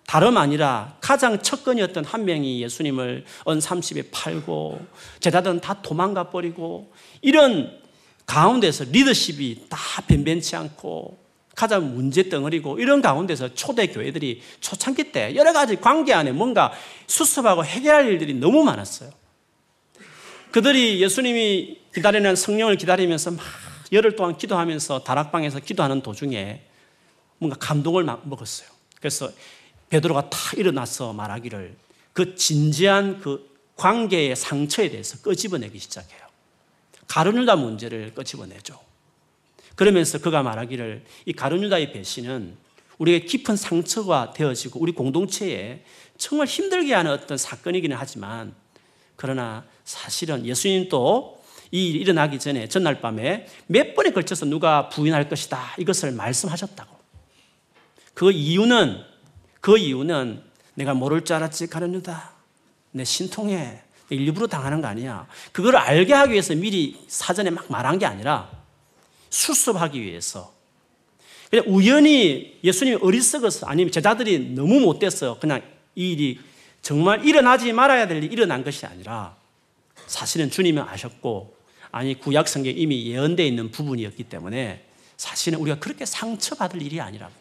[0.07, 4.85] 다름 아니라 가장 첫건이었던 한 명이 예수님을 은 30에 팔고
[5.19, 6.91] 제자들은 다 도망가 버리고
[7.21, 7.81] 이런
[8.25, 15.53] 가운데서 리더십이 다 변변치 않고 가장 문제 덩어리고 이런 가운데서 초대 교회들이 초창기 때 여러
[15.53, 16.73] 가지 관계 안에 뭔가
[17.07, 19.09] 수습하고 해결할 일들이 너무 많았어요.
[20.51, 23.43] 그들이 예수님이 기다리는 성령을 기다리면서 막
[23.91, 26.61] 열흘 동안 기도하면서 다락방에서 기도하는 도중에
[27.37, 28.69] 뭔가 감동을 먹었어요.
[28.99, 29.29] 그래서
[29.89, 31.75] 베드로가 다 일어나서 말하기를
[32.13, 36.21] 그 진지한 그 관계의 상처에 대해서 끄집어내기 시작해요.
[37.07, 38.79] 가르누다 문제를 끄집어내죠.
[39.75, 42.57] 그러면서 그가 말하기를 이 가르누다의 배신은
[42.97, 45.83] 우리의 깊은 상처가 되어지고 우리 공동체에
[46.17, 48.55] 정말 힘들게 하는 어떤 사건이기는 하지만
[49.17, 55.75] 그러나 사실은 예수님도 이 일이 일어나기 전에 전날 밤에 몇 번에 걸쳐서 누가 부인할 것이다.
[55.77, 56.95] 이것을 말씀하셨다고.
[58.13, 59.03] 그 이유는,
[59.65, 60.43] 그 이유는
[60.75, 62.33] 내가 모를 줄 알았지 가려누다.
[62.91, 63.81] 내 신통해.
[64.11, 65.25] 일부러 당하는 거 아니야.
[65.51, 68.47] 그걸 알게 하기 위해서 미리 사전에 막 말한 게 아니라
[69.31, 70.53] 수습하기 위해서.
[71.49, 75.39] 그냥 우연히 예수님이 어리석어서 아니면 제자들이 너무 못됐어.
[75.39, 75.63] 그냥
[75.95, 76.39] 이 일이
[76.83, 79.35] 정말 일어나지 말아야 될 일이 일어난 것이 아니라
[80.05, 81.57] 사실은 주님이 아셨고
[81.89, 84.85] 아니 구약 성경에 이미 예언되어 있는 부분이었기 때문에
[85.17, 87.33] 사실은 우리가 그렇게 상처받을 일이 아니라고.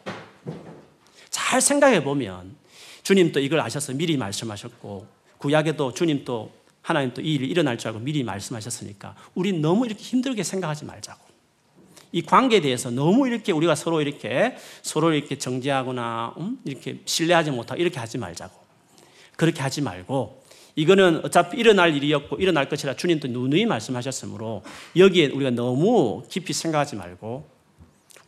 [1.35, 2.55] 잘 생각해 보면
[3.03, 5.05] 주님도 이걸 아셔서 미리 말씀하셨고
[5.39, 10.85] 구약에도 주님도 하나님도 이 일이 일어날 줄 알고 미리 말씀하셨으니까 우리 너무 이렇게 힘들게 생각하지
[10.85, 11.25] 말자고.
[12.13, 16.59] 이 관계에 대해서 너무 이렇게 우리가 서로 이렇게 서로 이렇게 정죄하거나 음?
[16.65, 18.55] 이렇게 신뢰하지 못하고 이렇게 하지 말자고.
[19.35, 20.45] 그렇게 하지 말고
[20.77, 24.63] 이거는 어차피 일어날 일이었고 일어날 것이라 주님도 누누이 말씀하셨으므로
[24.95, 27.45] 여기에 우리가 너무 깊이 생각하지 말고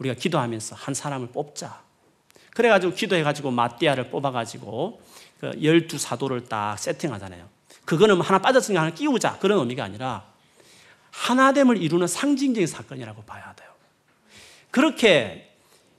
[0.01, 1.86] 우리가 기도하면서 한 사람을 뽑자.
[2.57, 5.03] 그래가지고 기도해가지고 마띠아를 뽑아가지고
[5.41, 7.47] 그 열두 사도를 딱 세팅하잖아요.
[7.85, 9.39] 그거는 하나 빠졌으니까 하나 끼우자.
[9.39, 10.25] 그런 의미가 아니라
[11.11, 13.69] 하나됨을 이루는 상징적인 사건이라고 봐야 돼요.
[14.71, 15.53] 그렇게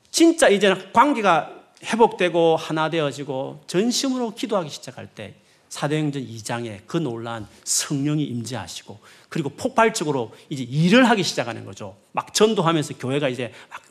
[0.09, 1.51] 진짜 이제는 관계가
[1.83, 5.35] 회복되고 하나 되어지고 전심으로 기도하기 시작할 때
[5.69, 11.95] 사도행전 2장에 그 놀란 성령이 임재하시고 그리고 폭발적으로 이제 일을 하기 시작하는 거죠.
[12.13, 13.86] 막 전도하면서 교회가 이제 막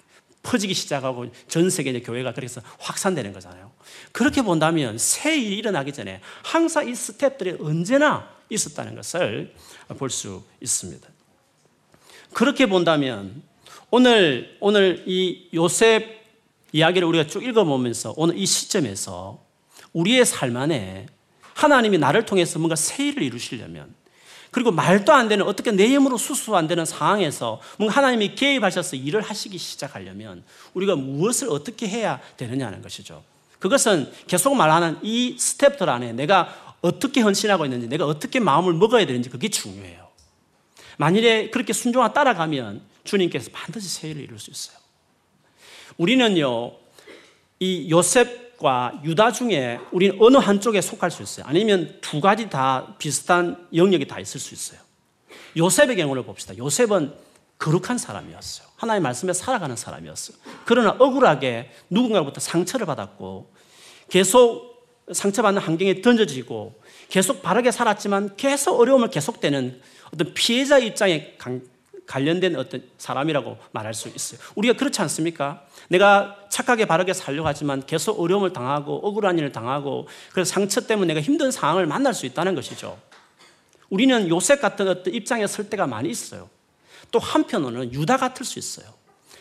[0.46, 3.72] 퍼지기 시작하고 전 세계 이 교회가 그래서 확산되는 거잖아요.
[4.12, 9.52] 그렇게 본다면 새 일이 일어나기 전에 항상 이 스텝들이 언제나 있었다는 것을
[9.98, 11.08] 볼 수 있습니다.
[12.32, 13.42] 그렇게 본다면
[13.90, 16.24] 오늘 오늘 이 요셉
[16.72, 19.44] 이야기를 우리가 쭉 읽어보면서 오늘 이 시점에서
[19.92, 21.06] 우리의 삶 안에
[21.54, 23.94] 하나님이 나를 통해서 뭔가 새 일을 이루시려면
[24.56, 29.20] 그리고 말도 안 되는 어떻게 내 힘으로 수수 안 되는 상황에서 뭔가 하나님이 개입하셔서 일을
[29.20, 30.42] 하시기 시작하려면
[30.72, 33.22] 우리가 무엇을 어떻게 해야 되느냐는 것이죠.
[33.58, 39.28] 그것은 계속 말하는 이 스텝들 안에 내가 어떻게 헌신하고 있는지 내가 어떻게 마음을 먹어야 되는지
[39.28, 40.08] 그게 중요해요.
[40.96, 44.78] 만일에 그렇게 순종하 따라가면 주님께서 반드시 새 일을 이룰 수 있어요.
[45.98, 46.72] 우리는요,
[47.60, 51.44] 이 요셉 과 유다 중에 우리는 어느 한쪽에 속할 수 있어요.
[51.46, 54.80] 아니면 두 가지 다 비슷한 영역이 다 있을 수 있어요.
[55.56, 56.56] 요셉의 경우를 봅시다.
[56.56, 57.14] 요셉은
[57.58, 58.66] 거룩한 사람이었어요.
[58.76, 60.36] 하나님의 말씀에 살아가는 사람이었어요.
[60.64, 63.52] 그러나 억울하게 누군가로부터 상처를 받았고
[64.08, 64.76] 계속
[65.12, 69.80] 상처받는 환경에 던져지고 계속 바르게 살았지만 계속 어려움을 계속되는
[70.12, 71.34] 어떤 피해자 입장에
[72.06, 74.40] 관련된 어떤 사람이라고 말할 수 있어요.
[74.54, 75.64] 우리가 그렇지 않습니까?
[75.88, 81.20] 내가 착하게 바르게 살려고 하지만 계속 어려움을 당하고 억울한 일을 당하고 그래서 상처 때문에 내가
[81.20, 82.98] 힘든 상황을 만날 수 있다는 것이죠.
[83.90, 86.48] 우리는 요셉 같은 어떤 입장에 설 때가 많이 있어요.
[87.10, 88.86] 또 한편으로는 유다 같을 수 있어요.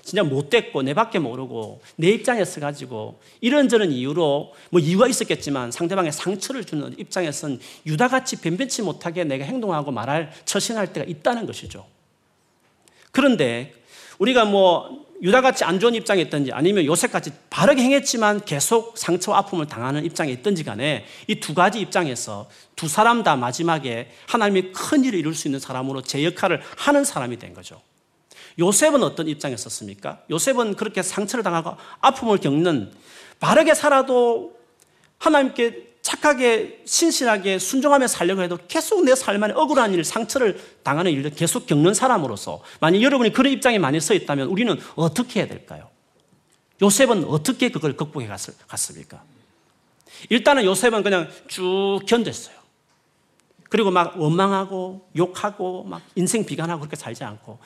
[0.03, 6.63] 진짜 못됐고 내밖에 모르고 내 입장에 서 가지고 이런저런 이유로 뭐 이유가 있었겠지만 상대방의 상처를
[6.63, 11.87] 주는 입장에선 유다같이 변변치 못하게 내가 행동하고 말할 처신할 때가 있다는 것이죠.
[13.15, 13.73] 그런데
[14.19, 20.03] 우리가 뭐 유다같이 안 좋은 입장에 있든지 아니면 요셉같이 바르게 행했지만 계속 상처와 아픔을 당하는
[20.03, 25.33] 입장에 있든지 간에 이 두 가지 입장에서 두 사람 다 마지막에 하나님이 큰 일을 이룰
[25.33, 27.81] 수 있는 사람으로 제 역할을 하는 사람이 된 거죠.
[28.59, 30.19] 요셉은 어떤 입장에 섰습니까?
[30.29, 32.91] 요셉은 그렇게 상처를 당하고 아픔을 겪는
[33.39, 34.57] 바르게 살아도
[35.19, 41.31] 하나님께 착하게 신실하게 순종하며 살려고 해도 계속 내 삶 안에 억울한 일, 상처를 당하는 일을
[41.31, 45.89] 계속 겪는 사람으로서 만약 여러분이 그런 입장에 많이 서 있다면 우리는 어떻게 해야 될까요?
[46.79, 48.27] 요셉은 어떻게 그걸 극복해
[48.67, 49.23] 갔습니까?
[50.29, 52.53] 일단은 요셉은 그냥 쭉 견뎠어요.
[53.69, 57.57] 그리고 막 원망하고 욕하고 막 인생 비관하고 그렇게 살지 않고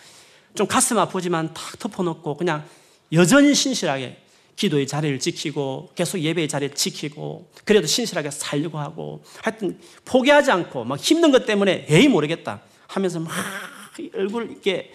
[0.56, 2.66] 좀 가슴 아프지만 탁 덮어놓고 그냥
[3.12, 4.18] 여전히 신실하게
[4.60, 11.00] 기도의 자리를 지키고 계속 예배의 자리를 지키고 그래도 신실하게 살려고 하고 하여튼 포기하지 않고 막
[11.00, 13.32] 힘든 것 때문에 에이 모르겠다 하면서 막
[14.14, 14.94] 얼굴 이렇게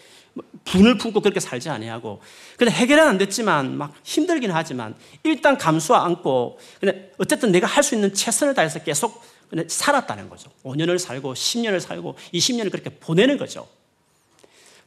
[0.67, 2.21] 분을 품고 그렇게 살지 아니하고
[2.59, 7.95] 근데 해결은 안 됐지만 막 힘들긴 하지만 일단 감수 안고 근데 어쨌든 내가 할 수
[7.95, 9.23] 있는 최선을 다해서 계속
[9.67, 10.51] 살았다는 거죠.
[10.65, 13.67] 5년을 살고 10년을 살고 20년을 그렇게 보내는 거죠.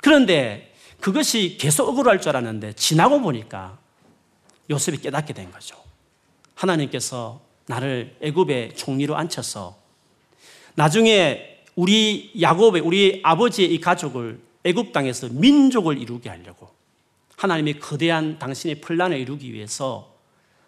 [0.02, 3.80] 그런데 그것이 계속 억울할 줄 알았는데 지나고 보니까
[4.70, 5.78] 요셉이 깨닫게 된 거죠.
[6.56, 9.78] 하나님께서 나를 애굽의 총리로 앉혀서
[10.76, 16.70] 나중에 우리 야곱의 우리 아버지의 이 가족을 애굽 땅에서 민족을 이루게 하려고
[17.36, 20.14] 하나님이 거대한 당신의 플란을 이루기 위해서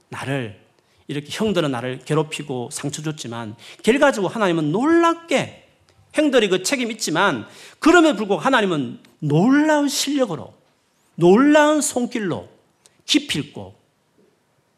[0.09, 0.59] 나를
[1.07, 5.67] 이렇게 형들은 나를 괴롭히고 상처 줬지만 결과적으로 하나님은 놀랍게
[6.13, 7.47] 형들이 그 책임 있지만
[7.79, 10.53] 그럼에도 불구하고 하나님은 놀라운 실력으로
[11.15, 12.47] 놀라운 손길로
[13.05, 13.78] 기필고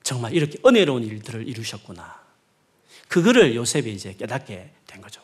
[0.04, 2.20] 정말 이렇게 은혜로운 일들을 이루셨구나.
[3.08, 5.22] 그거를 요셉이 이제 깨닫게 된 거죠.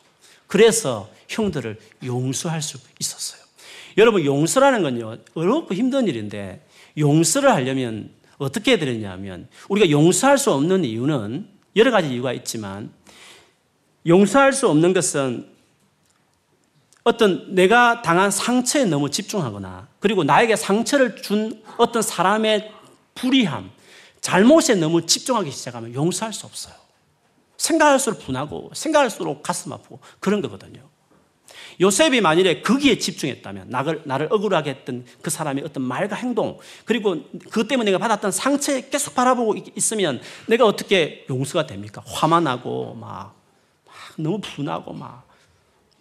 [0.47, 3.41] 그래서 형들을 용서할 수 있었어요.
[3.97, 6.65] 여러분, 용서라는 건요, 어렵고 힘든 일인데,
[6.97, 12.91] 용서를 하려면 어떻게 해야 되느냐면, 우리가 용서할 수 없는 이유는 여러 가지 이유가 있지만,
[14.05, 15.49] 용서할 수 없는 것은
[17.03, 22.71] 어떤 내가 당한 상처에 너무 집중하거나, 그리고 나에게 상처를 준 어떤 사람의
[23.15, 23.71] 불의함,
[24.21, 26.73] 잘못에 너무 집중하기 시작하면 용서할 수 없어요.
[27.57, 30.87] 생각할수록 분하고, 생각할수록 가슴 아프고, 그런 거거든요.
[31.79, 37.67] 요셉이 만일에 거기에 집중했다면 나를, 나를 억울하게 했던 그 사람의 어떤 말과 행동 그리고 그
[37.67, 42.01] 때문에 내가 받았던 상처에 계속 바라보고 있으면 내가 어떻게 용서가 됩니까?
[42.05, 43.35] 화만 나고 막,
[43.85, 45.27] 막 너무 분하고 막,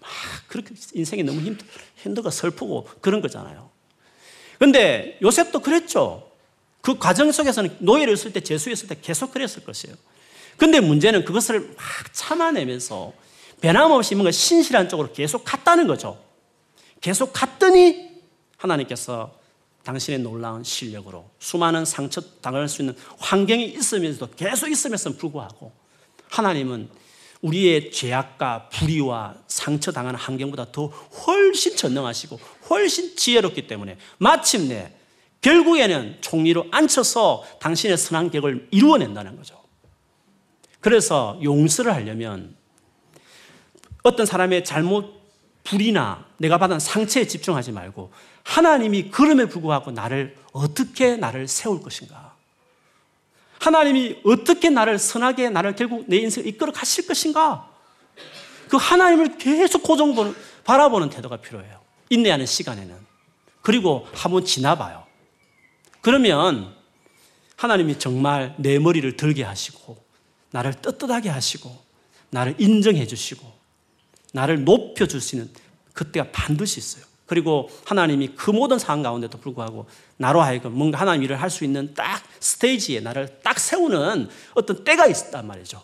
[0.00, 0.10] 막
[0.46, 1.58] 그렇게 인생이 너무 힘,
[1.96, 3.68] 힘들고 슬프고 그런 거잖아요.
[4.58, 6.30] 근데 요셉도 그랬죠.
[6.86, 9.96] 그 과정 속에서는 노예를 있을 때 재수했을 때 계속 그랬을 것이에요.
[10.56, 11.76] 근데 문제는 그것을 막
[12.12, 13.12] 참아내면서
[13.60, 16.16] 변함없이 뭔가 신실한 쪽으로 계속 갔다는 거죠.
[17.00, 18.08] 계속 갔더니
[18.56, 19.36] 하나님께서
[19.82, 25.72] 당신의 놀라운 실력으로 수많은 상처 당할 수 있는 환경이 있으면서도 계속 있으면서 불구하고
[26.28, 26.88] 하나님은
[27.40, 32.38] 우리의 죄악과 불의와 상처 당하는 환경보다 더 훨씬 전능하시고
[32.70, 34.95] 훨씬 지혜롭기 때문에 마침내
[35.46, 39.62] 결국에는 총리로 앉혀서 당신의 선한 계획을 이루어낸다는 거죠.
[40.80, 42.56] 그래서 용서를 하려면
[44.02, 45.14] 어떤 사람의 잘못,
[45.62, 52.34] 불이나 내가 받은 상처에 집중하지 말고 하나님이 그럼에 불구하고 나를 어떻게 나를 세울 것인가?
[53.60, 57.70] 하나님이 어떻게 나를 선하게 나를 결국 내 인생을 이끌어 가실 것인가?
[58.68, 60.34] 그 하나님을 계속 고정 보는,
[60.64, 61.80] 바라보는 태도가 필요해요.
[62.10, 62.96] 인내하는 시간에는.
[63.62, 65.05] 그리고 한번 지나봐요.
[66.06, 66.72] 그러면
[67.56, 69.96] 하나님이 정말 내 머리를 들게 하시고,
[70.52, 71.76] 나를 떳떳하게 하시고,
[72.30, 73.44] 나를 인정해 주시고,
[74.32, 75.50] 나를 높여줄 수 있는
[75.94, 77.04] 그때가 반드시 있어요.
[77.26, 79.86] 그리고 하나님이 그 모든 상황 가운데도 불구하고
[80.16, 85.08] 나로 하여금 뭔가 하나님 일을 할 수 있는 딱 스테이지에 나를 딱 세우는 어떤 때가
[85.08, 85.82] 있단 말이죠.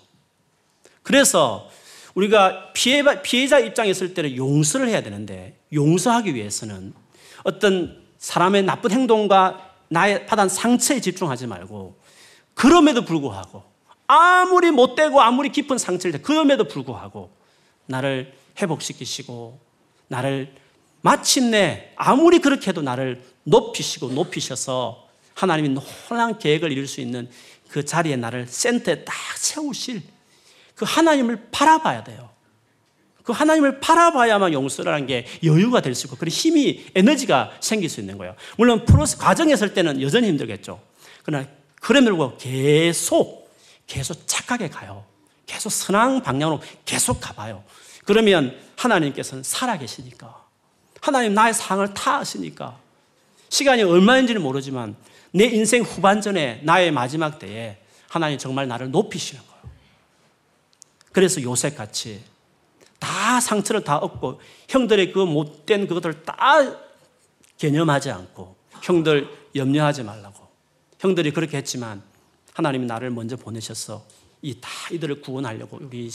[1.03, 1.69] 그래서
[2.15, 6.95] 우리가 피해, 피해자 입장에 있을 때는 용서를 해야 되는데 용서하기 위해서는
[7.43, 11.99] 어떤 사람의 나쁜 행동과 나의 받은 상처에 집중하지 말고
[12.55, 13.63] 그럼에도 불구하고
[14.07, 17.31] 아무리 못되고 아무리 깊은 상처를 그럼에도 불구하고
[17.87, 19.61] 나를 회복시키시고
[20.09, 20.55] 나를
[21.03, 25.77] 마침내 아무리 그렇게 해도 나를 높이시고 높이셔서 하나님이
[26.09, 27.29] 놀라운 계획을 이룰 수 있는
[27.69, 30.03] 그 자리에 나를 센터에 딱 세우실
[30.75, 32.31] 그 하나님을 바라봐야 돼요.
[33.23, 38.19] 그 하나님을 바라봐야만 용서라는 게 여유가 될 수 있고 그런 힘이 에너지가 생길 수 있는
[38.19, 38.35] 거예요.
[38.57, 40.81] 물론 프로스 과정에 있을 때는 여전히 힘들겠죠.
[41.23, 41.47] 그러나
[41.81, 43.51] 그럼에도 계속
[43.87, 45.05] 계속 착하게 가요.
[45.47, 47.63] 계속 선한 방향으로 계속 가봐요.
[48.05, 50.43] 그러면 하나님께서는 살아계시니까.
[51.01, 52.79] 하나님 나의 상을 다 아시니까.
[53.49, 54.97] 시간이 얼마인지는 모르지만
[55.33, 59.63] 내 인생 후반전에 나의 마지막 때에 하나님 정말 나를 높이시는 거예요.
[61.13, 62.21] 그래서 요셉 같이
[63.03, 66.37] 다 상처를 다 얻고 형들의 그 못된 그것을 다
[67.59, 70.47] 개념하지 않고 형들 염려하지 말라고.
[71.01, 72.01] 형들이 그렇게 했지만
[72.55, 74.05] 하나님이 나를 먼저 보내셔서
[74.43, 76.09] 이 다 이들을 구원하려고 우리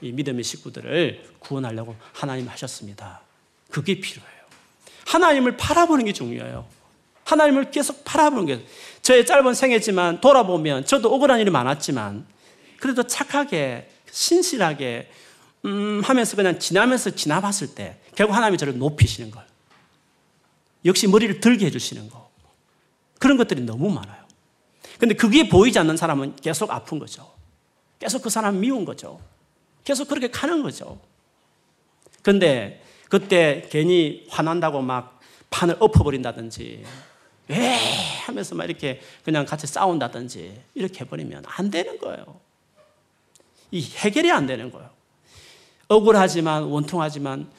[0.00, 3.20] 이 믿음의 식구들을 구원하려고 하나님 하셨습니다.
[3.70, 4.40] 그게 필요해요.
[5.06, 6.66] 하나님을 바라보는 게 중요해요.
[7.24, 8.66] 하나님을 계속 바라보는 게
[9.02, 12.26] 저의 짧은 생애지만 돌아보면 저도 억울한 일이 많았지만
[12.78, 15.10] 그래도 착하게 신실하게
[15.64, 19.44] 음 하면서 그냥 지나면서 지나봤을 때 결국 하나님이 저를 높이시는 걸
[20.84, 22.30] 역시 머리를 들게 해주시는 거
[23.18, 24.24] 그런 것들이 너무 많아요.
[24.98, 27.30] 근데 그게 보이지 않는 사람은 계속 아픈 거죠.
[27.98, 29.20] 계속 그 사람 미운 거죠.
[29.84, 31.00] 계속 그렇게 가는 거죠.
[32.22, 36.84] 근데 그때 괜히 화난다고 막 판을 엎어버린다든지,
[37.48, 37.76] 왜
[38.24, 42.40] 하면서 막 이렇게 그냥 같이 싸운다든지 이렇게 해버리면 안 되는 거예요.
[43.72, 44.90] 이 해결이 안 되는 거예요.
[45.90, 47.50] 억울하지만 원통하지만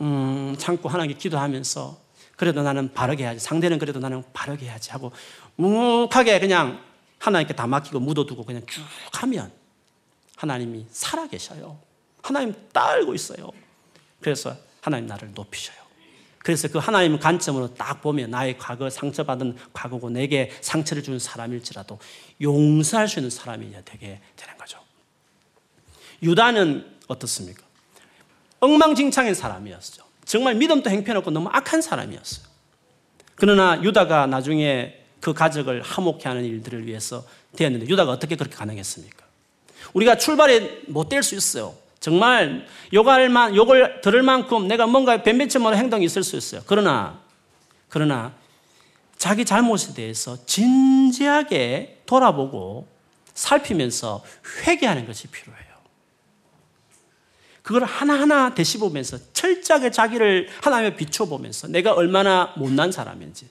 [0.00, 1.98] 음, 참고 하나님께 기도하면서
[2.36, 3.38] 그래도 나는 바르게 해야지.
[3.40, 5.12] 상대는 그래도 나는 바르게 해야지 하고
[5.54, 6.82] 묵묵하게 그냥
[7.18, 8.82] 하나님께 다 맡기고 묻어두고 그냥 쭉
[9.12, 9.52] 하면
[10.36, 11.78] 하나님이 살아계셔요.
[12.22, 13.50] 하나님 따르고 있어요.
[14.20, 15.76] 그래서 하나님 나를 높이셔요.
[16.38, 21.98] 그래서 그 하나님 관점으로 딱 보면 나의 과거 상처받은 과거고 내게 상처를 준 사람일지라도
[22.42, 24.78] 용서할 수 있는 사람이 되게 되는 거죠.
[26.22, 27.65] 유다는 어떻습니까?
[28.60, 30.02] 엉망진창인 사람이었죠.
[30.24, 32.46] 정말 믿음도 행편없고 너무 악한 사람이었어요.
[33.36, 37.24] 그러나 유다가 나중에 그 가족을 화목해 하는 일들을 위해서
[37.56, 39.24] 되었는데 유다가 어떻게 그렇게 가능했습니까?
[39.94, 41.74] 우리가 출발에 못 될 수 있어요.
[42.00, 46.62] 정말 욕할 만, 욕을 들을 만큼 내가 뭔가 변변치모는 행동이 있을 수 있어요.
[46.66, 47.20] 그러나,
[47.88, 48.32] 그러나
[49.16, 52.86] 자기 잘못에 대해서 진지하게 돌아보고
[53.34, 54.22] 살피면서
[54.66, 55.65] 회개하는 것이 필요해요.
[57.66, 63.48] 그걸 하나하나 되씹으면서 철저하게 자기를 하나님에 비춰보면서 내가 얼마나 못난 사람인지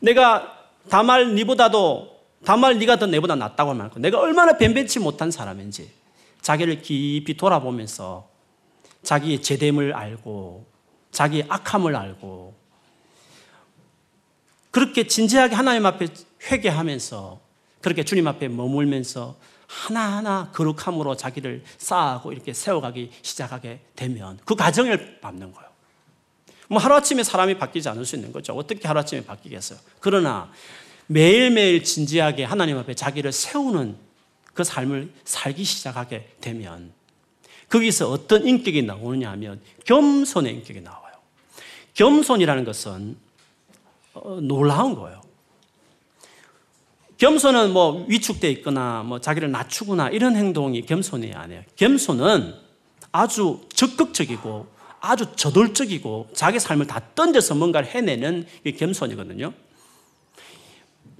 [0.00, 2.14] 내가 다말 니보다도
[2.44, 5.90] 다말 니가 더 내보다 낫다고 말고 내가 얼마나 변변치 못한 사람인지
[6.42, 8.28] 자기를 깊이 돌아보면서
[9.02, 10.66] 자기의 제됨을 알고
[11.10, 12.54] 자기의 악함을 알고
[14.70, 16.08] 그렇게 진지하게 하나님 앞에
[16.50, 17.40] 회개하면서
[17.80, 19.36] 그렇게 주님 앞에 머물면서
[19.72, 25.70] 하나하나 거룩함으로 자기를 쌓아가고 이렇게 세워가기 시작하게 되면 그 과정을 밟는 거예요.
[26.68, 28.52] 뭐 하루아침에 사람이 바뀌지 않을 수 있는 거죠.
[28.52, 29.78] 어떻게 하루아침에 바뀌겠어요?
[30.00, 30.50] 그러나
[31.06, 33.96] 매일매일 진지하게 하나님 앞에 자기를 세우는
[34.54, 36.92] 그 삶을 살기 시작하게 되면
[37.70, 41.14] 거기서 어떤 인격이 나오느냐 하면 겸손의 인격이 나와요.
[41.94, 43.16] 겸손이라는 것은
[44.14, 45.22] 어, 놀라운 거예요.
[47.22, 51.62] 겸손은 뭐 위축돼 있거나 뭐 자기를 낮추거나 이런 행동이 겸손이 아니에요.
[51.76, 52.52] 겸손은
[53.12, 54.66] 아주 적극적이고
[54.98, 59.52] 아주 저돌적이고 자기 삶을 다 던져서 뭔가를 해내는 게 겸손이거든요.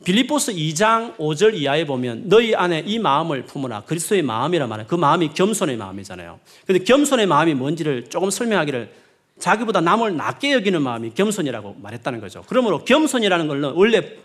[0.03, 5.35] 빌리포스 2장 5절 이하에 보면 너희 안에 이 마음을 품으라 그리스도의 마음이라 말해 그 마음이
[5.35, 6.41] 겸손의 마음이잖아요.
[6.67, 8.93] 근데 겸손의 마음이 뭔지를 조금 설명하기를
[9.39, 12.43] 자기보다 남을 낮게 여기는 마음이 겸손이라고 말했다는 거죠.
[12.49, 14.17] 그러므로 겸손이라는 걸 원래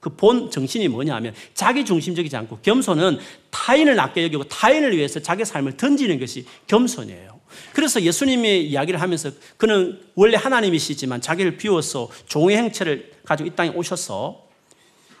[0.00, 3.18] 그 본 정신이 뭐냐 하면 자기 중심적이지 않고 겸손은
[3.50, 7.36] 타인을 낮게 여기고 타인을 위해서 자기 삶을 던지는 것이 겸손이에요.
[7.72, 14.46] 그래서 예수님의 이야기를 하면서 그는 원래 하나님이시지만 자기를 비워서 종의 행체를 가지고 이 땅에 오셔서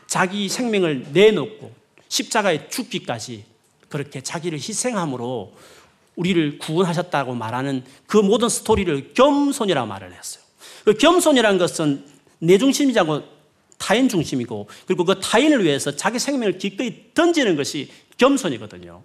[0.06, 1.72] 자기 생명을 내놓고
[2.08, 3.44] 십자가에 죽기까지
[3.88, 5.54] 그렇게 자기를 희생함으로
[6.16, 10.42] 우리를 구원하셨다고 말하는 그 모든 스토리를 겸손이라고 말을 했어요.
[10.84, 12.06] 그 겸손이라는 것은
[12.38, 13.35] 내 중심이지 않고
[13.78, 19.02] 타인 중심이고 그리고 그 타인을 위해서 자기 생명을 기꺼이 던지는 것이 겸손이거든요.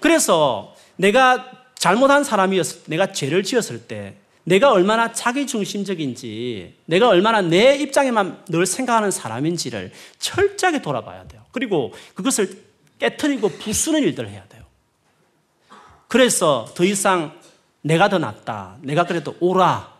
[0.00, 7.76] 그래서 내가 잘못한 사람이었을 내가 죄를 지었을 때 내가 얼마나 자기 중심적인지, 내가 얼마나 내
[7.76, 11.42] 입장에만 늘 생각하는 사람인지를 철저하게 돌아봐야 돼요.
[11.50, 12.62] 그리고 그것을
[12.98, 14.64] 깨뜨리고 부수는 일들을 해야 돼요.
[16.08, 17.38] 그래서 더 이상
[17.80, 18.76] 내가 더 낫다.
[18.82, 19.92] 내가 그래도 옳아.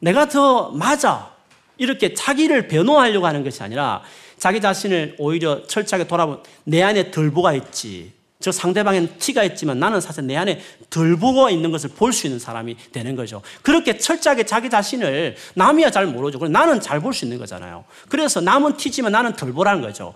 [0.00, 1.32] 내가 더 맞아.
[1.78, 4.02] 이렇게 자기를 변호하려고 하는 것이 아니라
[4.38, 8.12] 자기 자신을 오히려 철저하게 돌아보면 내 안에 덜보가 있지.
[8.40, 10.60] 저 상대방에는 티가 있지만 나는 사실 내 안에
[10.90, 13.40] 덜 보고 있는 것을 볼 수 있는 사람이 되는 거죠.
[13.62, 16.38] 그렇게 철저하게 자기 자신을 남이야 잘 모르죠.
[16.48, 17.84] 나는 잘 볼 수 있는 거잖아요.
[18.08, 20.12] 그래서 남은 티지만 나는 덜 보라는 거죠.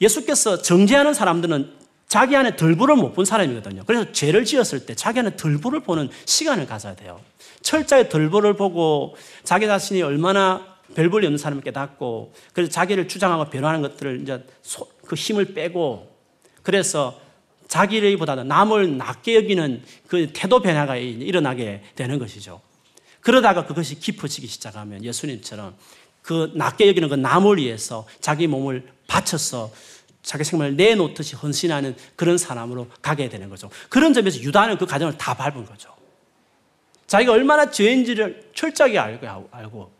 [0.00, 1.72] 예수께서 정죄하는 사람들은
[2.08, 3.82] 자기 안에 덜보를 못 본 사람이거든요.
[3.86, 7.20] 그래서 죄를 지었을 때 자기 안에 덜보를 보는 시간을 가져야 돼요.
[7.60, 14.22] 철저히 덜보를 보고 자기 자신이 얼마나 별볼이 없는 사람을 깨닫고 그래서 자기를 주장하고 변화하는 것들을
[14.22, 14.44] 이제
[15.06, 16.14] 그 힘을 빼고
[16.62, 17.20] 그래서
[17.68, 22.60] 자기보다는 남을 낮게 여기는 그 태도 변화가 일어나게 되는 것이죠.
[23.20, 25.74] 그러다가 그것이 깊어지기 시작하면 예수님처럼
[26.22, 29.70] 그 낮게 여기는 그 남을 위해서 자기 몸을 바쳐서
[30.22, 33.70] 자기 생명을 내놓듯이 헌신하는 그런 사람으로 가게 되는 거죠.
[33.88, 35.94] 그런 점에서 유다는 그 과정을 다 밟은 거죠.
[37.06, 39.97] 자기가 얼마나 죄인지를 철저하게 알고, 알고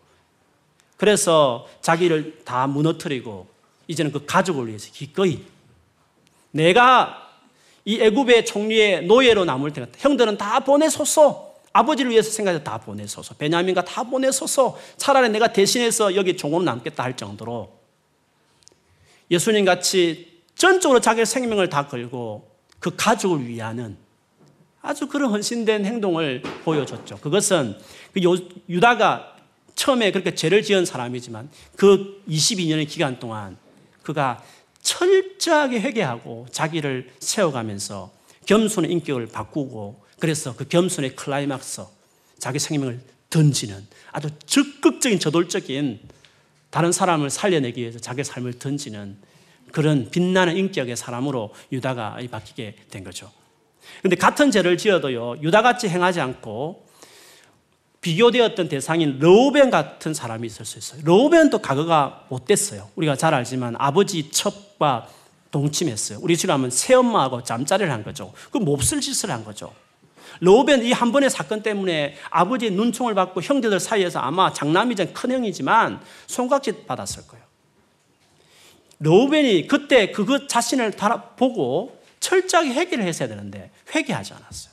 [0.98, 3.46] 그래서 자기를 다 무너뜨리고
[3.86, 5.40] 이제는 그 가족을 위해서 기꺼이
[6.50, 7.26] 내가
[7.86, 11.48] 이 애굽의 총리의 노예로 남을 테니까 형들은 다 보내소서.
[11.72, 13.34] 아버지를 위해서 생각해서 다 보내소서.
[13.36, 14.76] 베냐민과 다 보내소서.
[14.96, 17.72] 차라리 내가 대신해서 여기 종으로 남겠다 할 정도로
[19.30, 23.96] 예수님 같이 전적으로 자기의 생명을 다 걸고 그 가족을 위하는
[24.82, 27.18] 아주 그런 헌신된 행동을 보여줬죠.
[27.18, 27.78] 그것은
[28.12, 28.20] 그
[28.68, 29.37] 유다가
[29.78, 33.56] 처음에 그렇게 죄를 지은 사람이지만 그 22년의 기간 동안
[34.02, 34.42] 그가
[34.82, 38.12] 철저하게 회개하고 자기를 세워가면서
[38.46, 41.82] 겸손의 인격을 바꾸고 그래서 그 겸손의 클라이막스
[42.40, 43.00] 자기 생명을
[43.30, 46.00] 던지는 아주 적극적인 저돌적인
[46.70, 49.16] 다른 사람을 살려내기 위해서 자기 삶을 던지는
[49.70, 53.30] 그런 빛나는 인격의 사람으로 유다가 바뀌게 된 거죠.
[54.02, 56.87] 근데 같은 죄를 지어도요, 유다같이 행하지 않고
[58.00, 61.00] 비교되었던 대상인 로벤 같은 사람이 있을 수 있어요.
[61.04, 62.88] 로벤도 과거가 못됐어요.
[62.96, 65.08] 우리가 잘 알지만 아버지 첩과
[65.50, 66.18] 동침했어요.
[66.22, 68.32] 우리 지금 하면 새엄마하고 잠자리를 한 거죠.
[68.50, 69.72] 그 몹쓸 짓을 한 거죠.
[70.40, 76.86] 로벤 이 한 번의 사건 때문에 아버지의 눈총을 받고 형제들 사이에서 아마 장남이전 큰형이지만 손각짓
[76.86, 77.44] 받았을 거예요.
[79.00, 80.92] 로벤이 그때 그것 자신을
[81.36, 84.67] 보고 철저하게 회개를 했어야 되는데 회개하지 않았어요.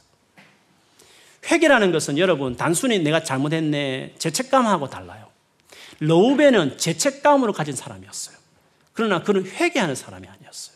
[1.50, 5.30] 회개라는 것은 여러분 단순히 내가 잘못했네 죄책감하고 달라요.
[6.00, 8.36] 로우벤은 죄책감으로 가진 사람이었어요.
[8.94, 10.76] 그러나 그는 회개하는 사람이 아니었어요.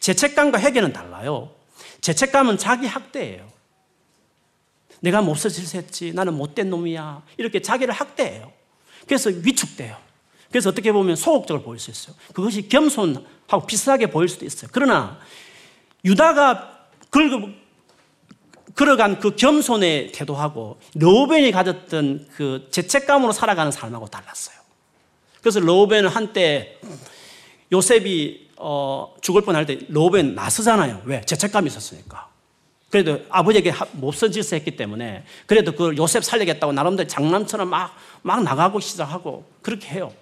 [0.00, 1.52] 죄책감과 회개는 달라요.
[2.00, 3.48] 죄책감은 자기 학대예요.
[5.00, 6.12] 내가 몹쓸 짓을 했지.
[6.12, 7.22] 나는 못된 놈이야.
[7.36, 8.52] 이렇게 자기를 학대해요.
[9.06, 9.96] 그래서 위축돼요.
[10.50, 12.16] 그래서 어떻게 보면 소극적으로 보일 수 있어요.
[12.32, 14.70] 그것이 겸손하고 비슷하게 보일 수도 있어요.
[14.72, 15.18] 그러나
[16.04, 16.86] 유다가
[18.74, 24.56] 걸어간 그 겸손의 태도하고 로벤이 가졌던 그 죄책감으로 살아가는 삶하고 달랐어요.
[25.40, 26.78] 그래서 로벤은 한때
[27.72, 31.02] 요셉이 어, 죽을 뻔할 때 로벤 나서잖아요.
[31.04, 31.20] 왜?
[31.22, 32.28] 죄책감이 있었으니까.
[32.90, 38.80] 그래도 아버지에게 몹쓸 짓을 했기 때문에 그래도 그 요셉 살리겠다고 나름대로 장난처럼 막, 막 나가고
[38.80, 40.12] 시작하고 그렇게 해요.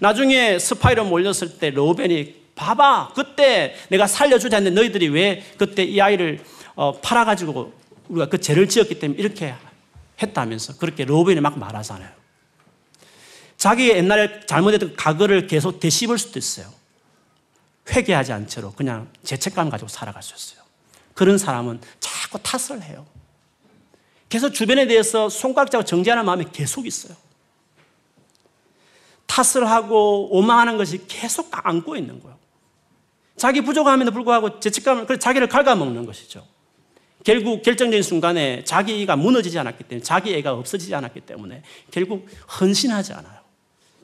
[0.00, 6.40] 나중에 스파이로 몰렸을 때 로벤이 봐봐 그때 내가 살려주자 했는데 너희들이 왜 그때 이 아이를
[6.74, 7.72] 어, 팔아가지고
[8.08, 9.54] 우리가 그 죄를 지었기 때문에 이렇게
[10.20, 12.10] 했다면서 그렇게 로벤이 막 말하잖아요.
[13.56, 16.66] 자기 옛날에 잘못했던 과거를 계속 되씹을 수도 있어요.
[17.90, 20.64] 회개하지 않도록 그냥 죄책감 가지고 살아갈 수 있어요.
[21.14, 23.06] 그런 사람은 자꾸 탓을 해요.
[24.28, 27.14] 계속 주변에 대해서 손가락자고 정지하는 마음이 계속 있어요.
[29.26, 32.38] 탓을 하고 오망하는 것이 계속 안고 있는 거예요.
[33.36, 36.46] 자기 부족함에도 불구하고 죄책감을, 그래서 자기를 갉아먹는 것이죠.
[37.24, 42.26] 결국 결정적인 순간에 자기가 무너지지 않았기 때문에, 자기 애가 없어지지 않았기 때문에 결국
[42.60, 43.42] 헌신하지 않아요.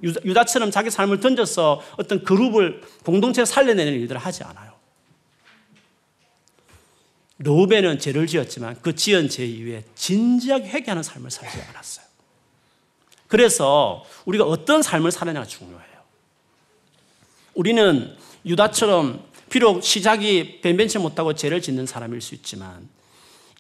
[0.03, 4.79] 유다처럼 자기 삶을 던져서 어떤 그룹을 공동체를 살려내는 일들을 하지 않아요.
[7.39, 12.07] 로벤은 죄를 지었지만 그 지은 죄 이후에 진지하게 회개하는 삶을 살지 않았어요.
[13.27, 15.99] 그래서 우리가 어떤 삶을 사느냐가 중요해요.
[17.55, 22.89] 우리는 유다처럼 비록 시작이 변변치 못하고 죄를 짓는 사람일 수 있지만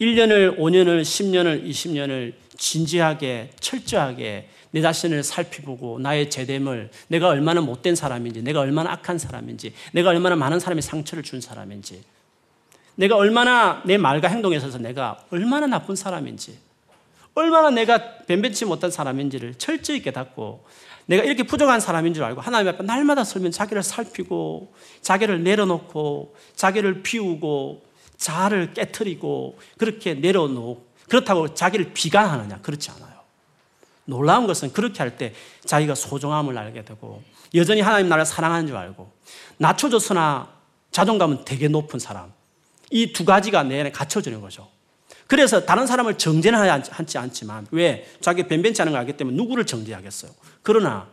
[0.00, 8.42] 1년을, 5년을, 10년을, 20년을 진지하게, 철저하게 내 자신을 살피보고 나의 죄됨을 내가 얼마나 못된 사람인지,
[8.42, 12.02] 내가 얼마나 악한 사람인지, 내가 얼마나 많은 사람의 상처를 준 사람인지,
[12.96, 16.58] 내가 얼마나 내 말과 행동에 있어서 내가 얼마나 나쁜 사람인지,
[17.34, 20.64] 얼마나 내가 변변치 못한 사람인지를 철저히 깨닫고
[21.06, 27.02] 내가 이렇게 부족한 사람인 줄 알고 하나님 앞에 날마다 설면 자기를 살피고 자기를 내려놓고 자기를
[27.02, 27.87] 비우고
[28.18, 33.18] 자아를 깨뜨리고 그렇게 내려놓고 그렇다고 자기를 비관하느냐 그렇지 않아요.
[34.04, 37.22] 놀라운 것은 그렇게 할 때 자기가 소중함을 알게 되고
[37.54, 39.10] 여전히 하나님 나를 사랑하는 줄 알고
[39.58, 40.48] 낮춰졌으나
[40.90, 42.32] 자존감은 되게 높은 사람
[42.90, 44.68] 이 두 가지가 내 안에 갖춰지는 거죠.
[45.26, 46.58] 그래서 다른 사람을 정죄는
[46.90, 50.30] 하지 않지만 왜 자기 변변치 않은 걸 알기 때문에 누구를 정죄하겠어요.
[50.62, 51.06] 그러나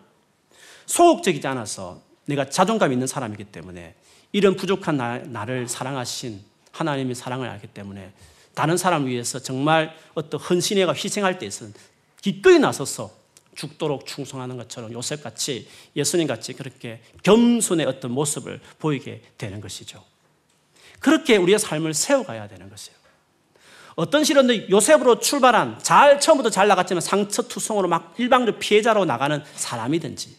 [0.85, 3.95] 소극적이지 않아서 내가 자존감 있는 사람이기 때문에
[4.31, 6.41] 이런 부족한 나, 나를 사랑하신
[6.75, 8.11] 하나님의 사랑을 알기 때문에
[8.53, 11.71] 다른 사람을 위해서 정말 어떤 헌신회가 희생할 때 있어서
[12.21, 13.11] 기꺼이 나서서
[13.55, 20.03] 죽도록 충성하는 것처럼 요셉 같이 예수님 같이 그렇게 겸손의 어떤 모습을 보이게 되는 것이죠.
[20.99, 22.97] 그렇게 우리의 삶을 세워가야 되는 것이에요.
[23.95, 30.35] 어떤 시련도 요셉으로 출발한 잘 처음부터 잘 나갔지만 상처투성으로 막 일방적 피해자로 나가는 사람이든지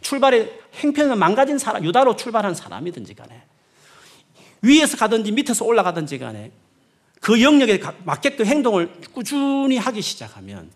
[0.00, 3.42] 출발의 행편을 망가진 사람 유다로 출발한 사람이든지 간에
[4.62, 6.52] 위에서 가든지 밑에서 올라가든지 간에
[7.20, 10.70] 그 영역에 맞게끔 행동을 꾸준히 하기 시작하면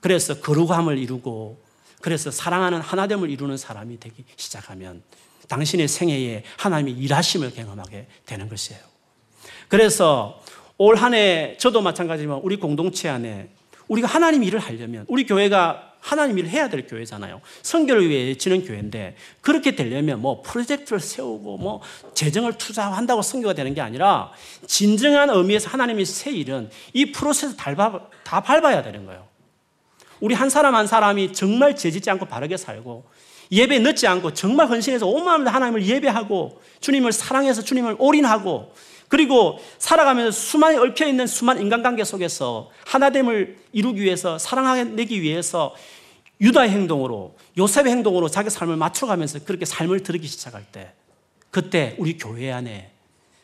[0.00, 1.62] 그래서 거룩함을 이루고
[2.00, 5.02] 그래서 사랑하는 하나됨을 이루는 사람이 되기 시작하면
[5.48, 8.80] 당신의 생애에 하나님의 일하심을 경험하게 되는 것이에요.
[9.68, 10.40] 그래서
[10.76, 13.48] 올 한 해 저도 마찬가지지만 우리 공동체 안에
[13.88, 17.40] 우리가 하나님 일을 하려면 우리 교회가 하나님 일을 해야 될 교회잖아요.
[17.62, 21.80] 성결을 위해 지는 교회인데 그렇게 되려면 뭐 프로젝트를 세우고 뭐
[22.12, 24.30] 재정을 투자한다고 성교가 되는 게 아니라
[24.66, 29.26] 진정한 의미에서 하나님의 새 일은 이 프로세스 다 밟아야 되는 거예요.
[30.20, 33.06] 우리 한 사람 한 사람이 정말 죄짓지 않고 바르게 살고
[33.50, 38.74] 예배 늦지 않고 정말 헌신해서 온 마음으로 하나님을 예배하고 주님을 사랑해서 주님을 올인하고
[39.08, 45.74] 그리고 살아가면서 수많이 얽혀 있는 수많은 인간관계 속에서 하나됨을 이루기 위해서 사랑하기 위해서
[46.40, 50.92] 유다의 행동으로 요셉의 행동으로 자기 삶을 맞춰가면서 그렇게 삶을 들이기 시작할 때
[51.50, 52.90] 그때 우리 교회 안에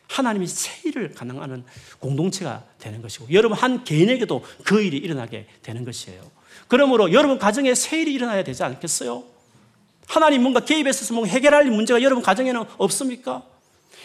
[0.07, 1.63] 하나님이 새 일을 가능하는
[1.99, 6.21] 공동체가 되는 것이고 여러분 한 개인에게도 그 일이 일어나게 되는 것이에요.
[6.67, 9.23] 그러므로 여러분 가정에 새 일이 일어나야 되지 않겠어요?
[10.07, 13.43] 하나님 뭔가 개입해서 뭔가 해결할 문제가 여러분 가정에는 없습니까?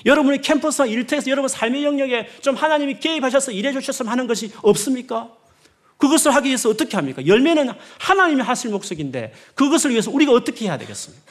[0.04, 5.30] 여러분의 캠퍼스나 일터에서 여러분 삶의 영역에 좀 하나님이 개입하셔서 일해 주셨으면 하는 것이 없습니까?
[5.98, 7.26] 그것을 하기 위해서 어떻게 합니까?
[7.26, 11.24] 열매는 하나님이 하실 목적인데 그것을 위해서 우리가 어떻게 해야 되겠습니까?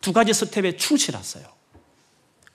[0.00, 1.46] 두 가지 스텝에 충실하세요.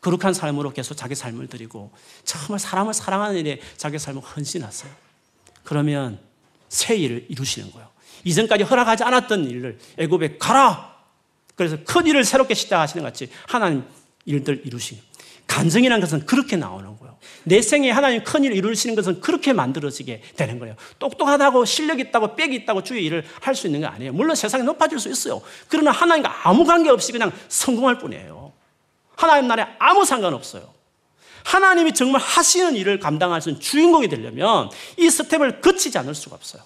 [0.02, 1.92] 거룩한 삶으로 계속 자기 삶을 드리고
[2.26, 4.92] 정말 사람을 사랑하는 일에 자기 삶을 헌신하세요.
[5.64, 6.20] 그러면
[6.70, 7.90] 새 일을 이루시는 거예요.
[8.26, 10.94] 이전까지 허락하지 않았던 일을 애굽에 가라.
[11.56, 13.86] 그래서 큰 일을 새롭게 시작하시는 것 같이 하나님
[14.26, 15.02] 일들 이루시는
[15.48, 17.18] 간증이라는 것은 그렇게 나오는 거예요.
[17.44, 20.76] 내 생에 하나님 큰 일을 이루시는 것은 그렇게 만들어지게 되는 거예요.
[21.00, 24.14] 똑똑하다고 실력 있다고 빽이 있다고 주의 일을 할 수 있는 게 아니에요.
[24.14, 25.42] 물론 세상에 높아질 수 있어요.
[25.68, 28.54] 그러나 하나님과 아무 관계 없이 그냥 성공할 뿐이에요.
[29.16, 30.74] 하나님 나라에 아무 상관없어요.
[31.44, 36.64] 하나님이 정말 하시는 일을 감당할 수 있는 주인공이 되려면 이 스텝을 거치지 않을 수가 없어요.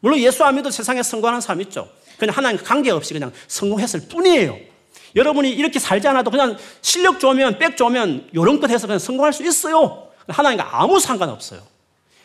[0.00, 1.90] 물론 예수 안 믿어 세상에 성공하는 사람 있죠.
[2.18, 4.69] 그냥 하나님과 관계없이 그냥 성공했을 뿐이에요.
[5.16, 10.08] 여러분이 이렇게 살지 않아도 그냥 실력 좋으면, 백 좋으면 요런껏 해서 그냥 성공할 수 있어요.
[10.28, 11.62] 하나님과 아무 상관없어요.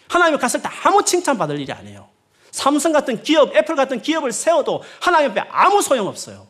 [0.10, 2.08] 하나님을 갔을 때 아무 칭찬받을 일이 아니에요.
[2.52, 6.48] 삼성 같은 기업, 애플 같은 기업을 세워도 하나님 앞에 아무 소용없어요.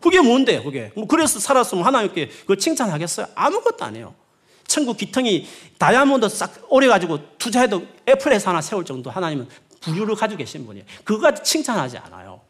[0.00, 0.90] 그게 뭔데, 그게?
[0.96, 3.28] 뭐 그래서 살았으면 하나님께 그걸 칭찬하겠어요?
[3.34, 4.14] 아무것도 아니에요.
[4.66, 5.46] 천국 기둥의
[5.78, 9.48] 다이아몬드 싹 오려가지고 투자해도 애플에서 하나 세울 정도 하나님은
[9.80, 10.86] 부유를 가지고 계신 분이에요.
[11.04, 12.40] 그거 칭찬하지 않아요.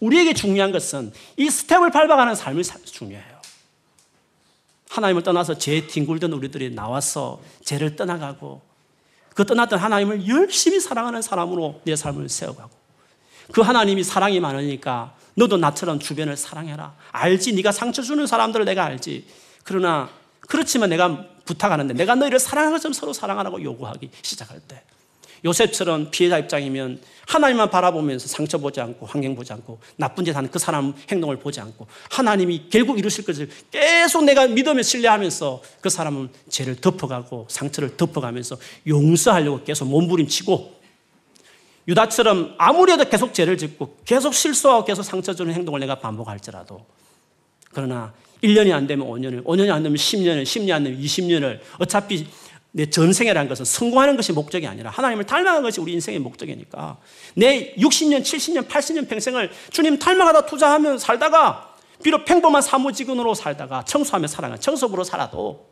[0.00, 3.36] 우리에게 중요한 것은 이 스텝을 밟아가는 삶이 중요해요.
[4.90, 8.62] 하나님을 떠나서 죄 뒹굴던 우리들이 나와서 죄를 떠나가고
[9.34, 12.70] 그 떠났던 하나님을 열심히 사랑하는 사람으로 내 삶을 세워가고
[13.52, 16.94] 그 하나님이 사랑이 많으니까 너도 나처럼 주변을 사랑해라.
[17.12, 17.52] 알지.
[17.54, 19.26] 네가 상처 주는 사람들을 내가 알지.
[19.64, 20.08] 그러나
[20.40, 24.82] 그렇지만 내가 부탁하는데 내가 너희를 사랑하는 것처럼 서로 사랑하라고 요구하기 시작할 때
[25.46, 30.58] 요셉처럼 피해자 입장이면 하나님만 바라보면서 상처 보지 않고 환경 보지 않고 나쁜 짓 하는 그
[30.58, 36.76] 사람 행동을 보지 않고 하나님이 결국 이루실 것을 계속 내가 믿으며 신뢰하면서 그 사람은 죄를
[36.76, 40.76] 덮어가고 상처를 덮어가면서 용서하려고 계속 몸부림치고
[41.88, 46.84] 유다처럼 아무리 해도 계속 죄를 짓고 계속 실수하고 계속 상처 주는 행동을 내가 반복할지라도
[47.72, 52.26] 그러나 1년이 안 되면 5년을, 5년이 안 되면 10년을, 10년이 안 되면 20년을 어차피
[52.76, 56.98] 내 전생이라는 것은 성공하는 것이 목적이 아니라 하나님을 닮아가는 것이 우리 인생의 목적이니까
[57.34, 64.58] 내 60년, 70년, 80년 평생을 주님 닮아가다 투자하면 살다가 비록 평범한 사무직원으로 살다가 청소하며 살아가
[64.58, 65.70] 청소부로 살아도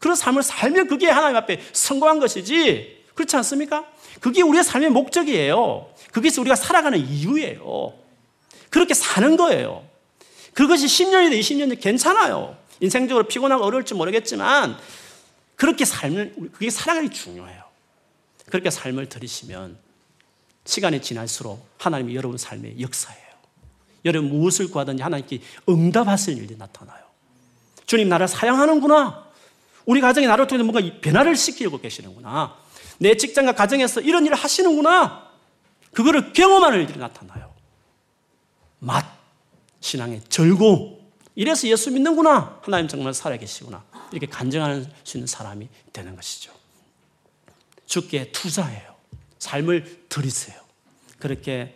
[0.00, 3.84] 그런 삶을 살면 그게 하나님 앞에 성공한 것이지 그렇지 않습니까?
[4.18, 5.90] 그게 우리의 삶의 목적이에요.
[6.10, 7.94] 그게 우리가 살아가는 이유예요.
[8.68, 9.84] 그렇게 사는 거예요.
[10.54, 12.56] 그것이 10년이든 20년이든 괜찮아요.
[12.80, 14.76] 인생적으로 피곤하고 어려울지 모르겠지만
[15.56, 17.64] 그렇게 삶을, 그게 살아가기 중요해요.
[18.46, 19.78] 그렇게 삶을 들이시면
[20.64, 23.26] 시간이 지날수록 하나님이 여러분 삶의 역사예요.
[24.04, 27.04] 여러분 무엇을 구하든지 하나님께 응답하실 일이 나타나요.
[27.86, 29.26] 주님 나를 사랑하는구나.
[29.84, 32.56] 우리 가정이 나를 통해서 뭔가 변화를 시키려고 계시는구나.
[32.98, 35.30] 내 직장과 가정에서 이런 일을 하시는구나.
[35.92, 37.52] 그거를 경험하는 일들이 나타나요.
[38.78, 39.06] 맛,
[39.80, 40.98] 신앙의 즐거움.
[41.34, 42.60] 이래서 예수 믿는구나.
[42.62, 43.84] 하나님 정말 살아계시구나.
[44.12, 46.52] 이렇게 간증할 수 있는 사람이 되는 것이죠.
[47.86, 48.94] 주께 투자해요.
[49.38, 50.58] 삶을 들이세요.
[51.18, 51.74] 그렇게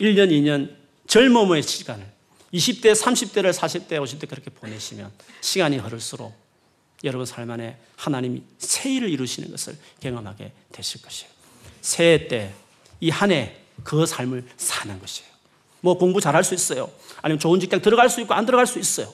[0.00, 0.76] 1년, 2년
[1.06, 2.06] 젊음의 시간을
[2.54, 5.10] 20대, 30대를 40대, 50대 그렇게 보내시면
[5.40, 6.34] 시간이 흐를수록
[7.04, 11.30] 여러분 삶 안에 하나님이 새 일을 이루시는 것을 경험하게 되실 것이에요.
[11.80, 12.54] 새해 때
[13.00, 15.28] 이 한 해 그 삶을 사는 것이에요.
[15.80, 16.88] 뭐 공부 잘할 수 있어요.
[17.20, 19.12] 아니면 좋은 직장 들어갈 수 있고 안 들어갈 수 있어요.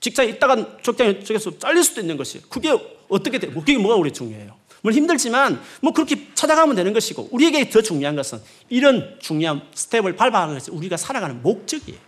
[0.00, 2.70] 직장에 있다가 직장 쪽에서 잘릴 수도 있는 것이 그게
[3.08, 3.48] 어떻게 돼?
[3.48, 4.54] 그게 뭐가 우리 중요해요?
[4.82, 10.54] 물론 힘들지만 뭐 그렇게 찾아가면 되는 것이고 우리에게 더 중요한 것은 이런 중요한 스텝을 밟아가는
[10.54, 11.98] 것이 우리가 살아가는 목적이에요.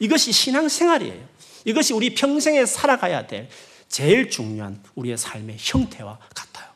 [0.00, 1.28] 이것이 신앙생활이에요.
[1.64, 3.48] 이것이 우리 평생에 살아가야 될
[3.88, 6.68] 제일 중요한 우리의 삶의 형태와 같아요.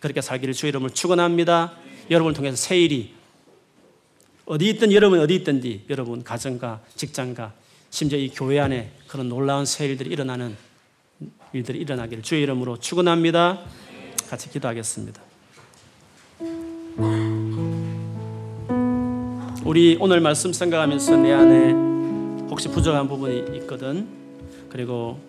[0.00, 1.74] 그렇게 살기를 주 이름을 축원합니다.
[2.10, 3.14] 여러분을 통해서 새 일이
[4.46, 7.52] 어디 있든 여러분 어디 있든지 여러분 가정과 직장과
[7.90, 10.56] 심지어 이 교회 안에 그런 놀라운 새 일들이 일어나는
[11.52, 13.60] 일들이 일어나기를 주의 이름으로 축원합니다.
[14.28, 15.20] 같이 기도하겠습니다.
[19.64, 21.72] 우리 오늘 말씀 생각하면서 내 안에
[22.50, 24.06] 혹시 부족한 부분이 있거든.
[24.70, 25.20] 그리고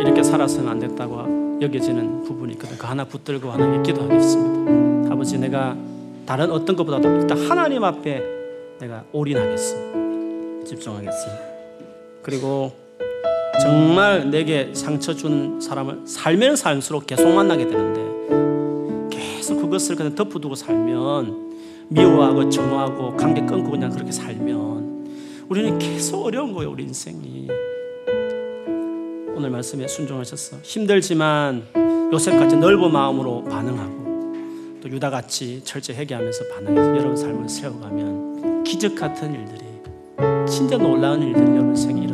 [0.00, 2.78] 이렇게 살아서는 안 됐다고 여겨지는 부분이 있거든.
[2.78, 5.12] 그 하나 붙들고 하나님께 기도하겠습니다.
[5.12, 5.76] 아버지 내가
[6.26, 8.22] 다른 어떤 것보다도 일단 하나님 앞에
[8.80, 10.64] 내가 올인하겠습니다.
[10.66, 11.49] 집중하겠습니다.
[12.22, 12.72] 그리고
[13.60, 21.50] 정말 내게 상처 준 사람을 살면 살수록 계속 만나게 되는데 계속 그것을 그냥 덮어두고 살면
[21.88, 24.80] 미워하고 정하고 관계 끊고 그냥 그렇게 살면
[25.48, 27.48] 우리는 계속 어려운 거예요 우리 인생이.
[29.34, 31.64] 오늘 말씀에 순종하셨어 힘들지만
[32.12, 39.64] 요셉같이 넓은 마음으로 반응하고 또 유다같이 철저히 회개하면서 반응해서 여러분 삶을 세워가면 기적 같은 일들이
[40.46, 42.09] 진짜 놀라운 일들이 여러분 생에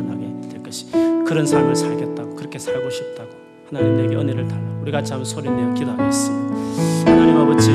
[0.67, 0.85] 것이
[1.25, 3.29] 그런 삶을 살겠다 그렇게 살고 싶다고
[3.69, 7.11] 하나님 내게 은혜를 달라고 우리 같이 한번 소리 내어 기도하겠습니다.
[7.11, 7.71] 하나님 아버지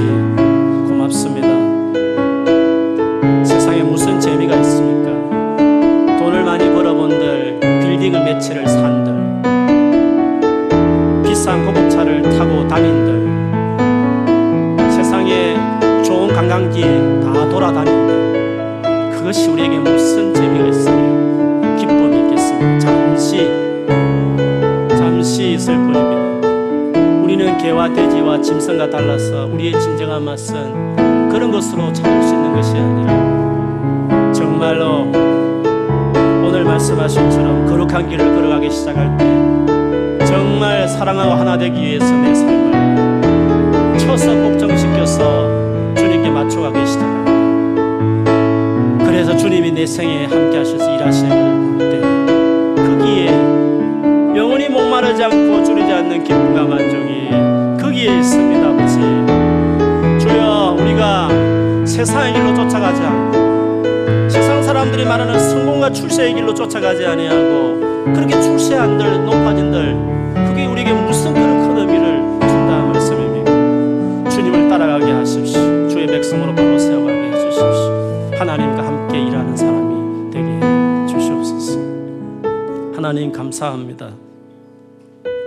[83.23, 84.16] 하나님 감사합니다.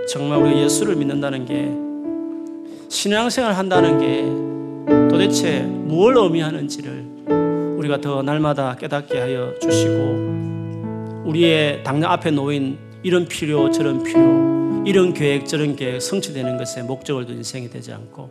[0.08, 1.70] 정말 우리가 예수를 믿는다는 게
[2.88, 4.22] 신앙생활 한다는 게
[5.10, 7.04] 도대체 뭘 의미하는지를
[7.76, 15.12] 우리가 더 날마다 깨닫게 하여 주시고 우리의 당장 앞에 놓인 이런 필요 저런 필요 이런
[15.12, 18.30] 계획 저런 계획 성취되는 것에 목적을 둔 인생이 되지 않고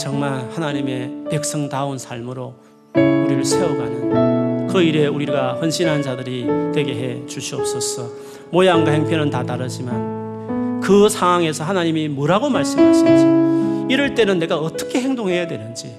[0.00, 2.56] 정말 하나님의 백성다운 삶으로
[2.96, 11.08] 우리를 세워가는 그 일에 우리가 헌신한 자들이 되게 해 주시옵소서 모양과 행편은 다 다르지만 그
[11.08, 15.96] 상황에서 하나님이 뭐라고 말씀하시는지 이럴 때는 내가 어떻게 행동해야 되는지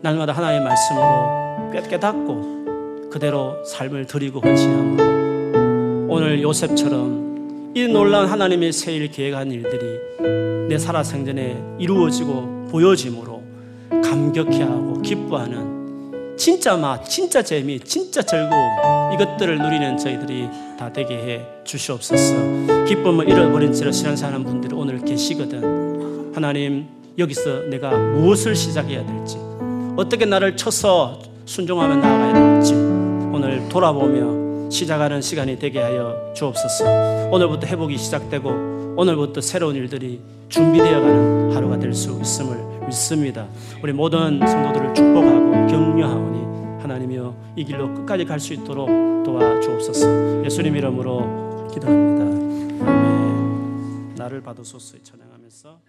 [0.00, 9.50] 날마다 하나님의 말씀으로 깨닫고 그대로 삶을 드리고 헌신함으로 오늘 요셉처럼 이 놀라운 하나님의 새일 계획한
[9.50, 13.42] 일들이 내 살아생전에 이루어지고 보여짐으로
[14.02, 22.34] 감격해하고 기뻐하는 진짜 맛, 진짜 재미, 진짜 즐거움 이것들을 누리는 저희들이 다 되게 해 주시옵소서.
[22.86, 26.32] 기쁨을 잃어버린 채로 신앙생활하는 분들이 오늘 계시거든.
[26.34, 29.36] 하나님 여기서 내가 무엇을 시작해야 될지
[29.96, 37.28] 어떻게 나를 쳐서 순종하며 나아가야 될지 오늘 돌아보며 시작하는 시간이 되게 하여 주옵소서.
[37.30, 43.46] 오늘부터 회복이 시작되고 오늘부터 새로운 일들이 준비되어가는 하루가 될 수 있음을 믿습니다.
[43.82, 48.88] 우리 모든 성도들을 축복하고 격려하오니 하나님이여 이 길로 끝까지 갈 수 있도록
[49.24, 50.44] 도와주옵소서.
[50.44, 52.86] 예수님 이름으로 기도합니다.
[52.86, 54.14] 아멘.
[54.16, 55.80] 나를 받으소서 찬양하면서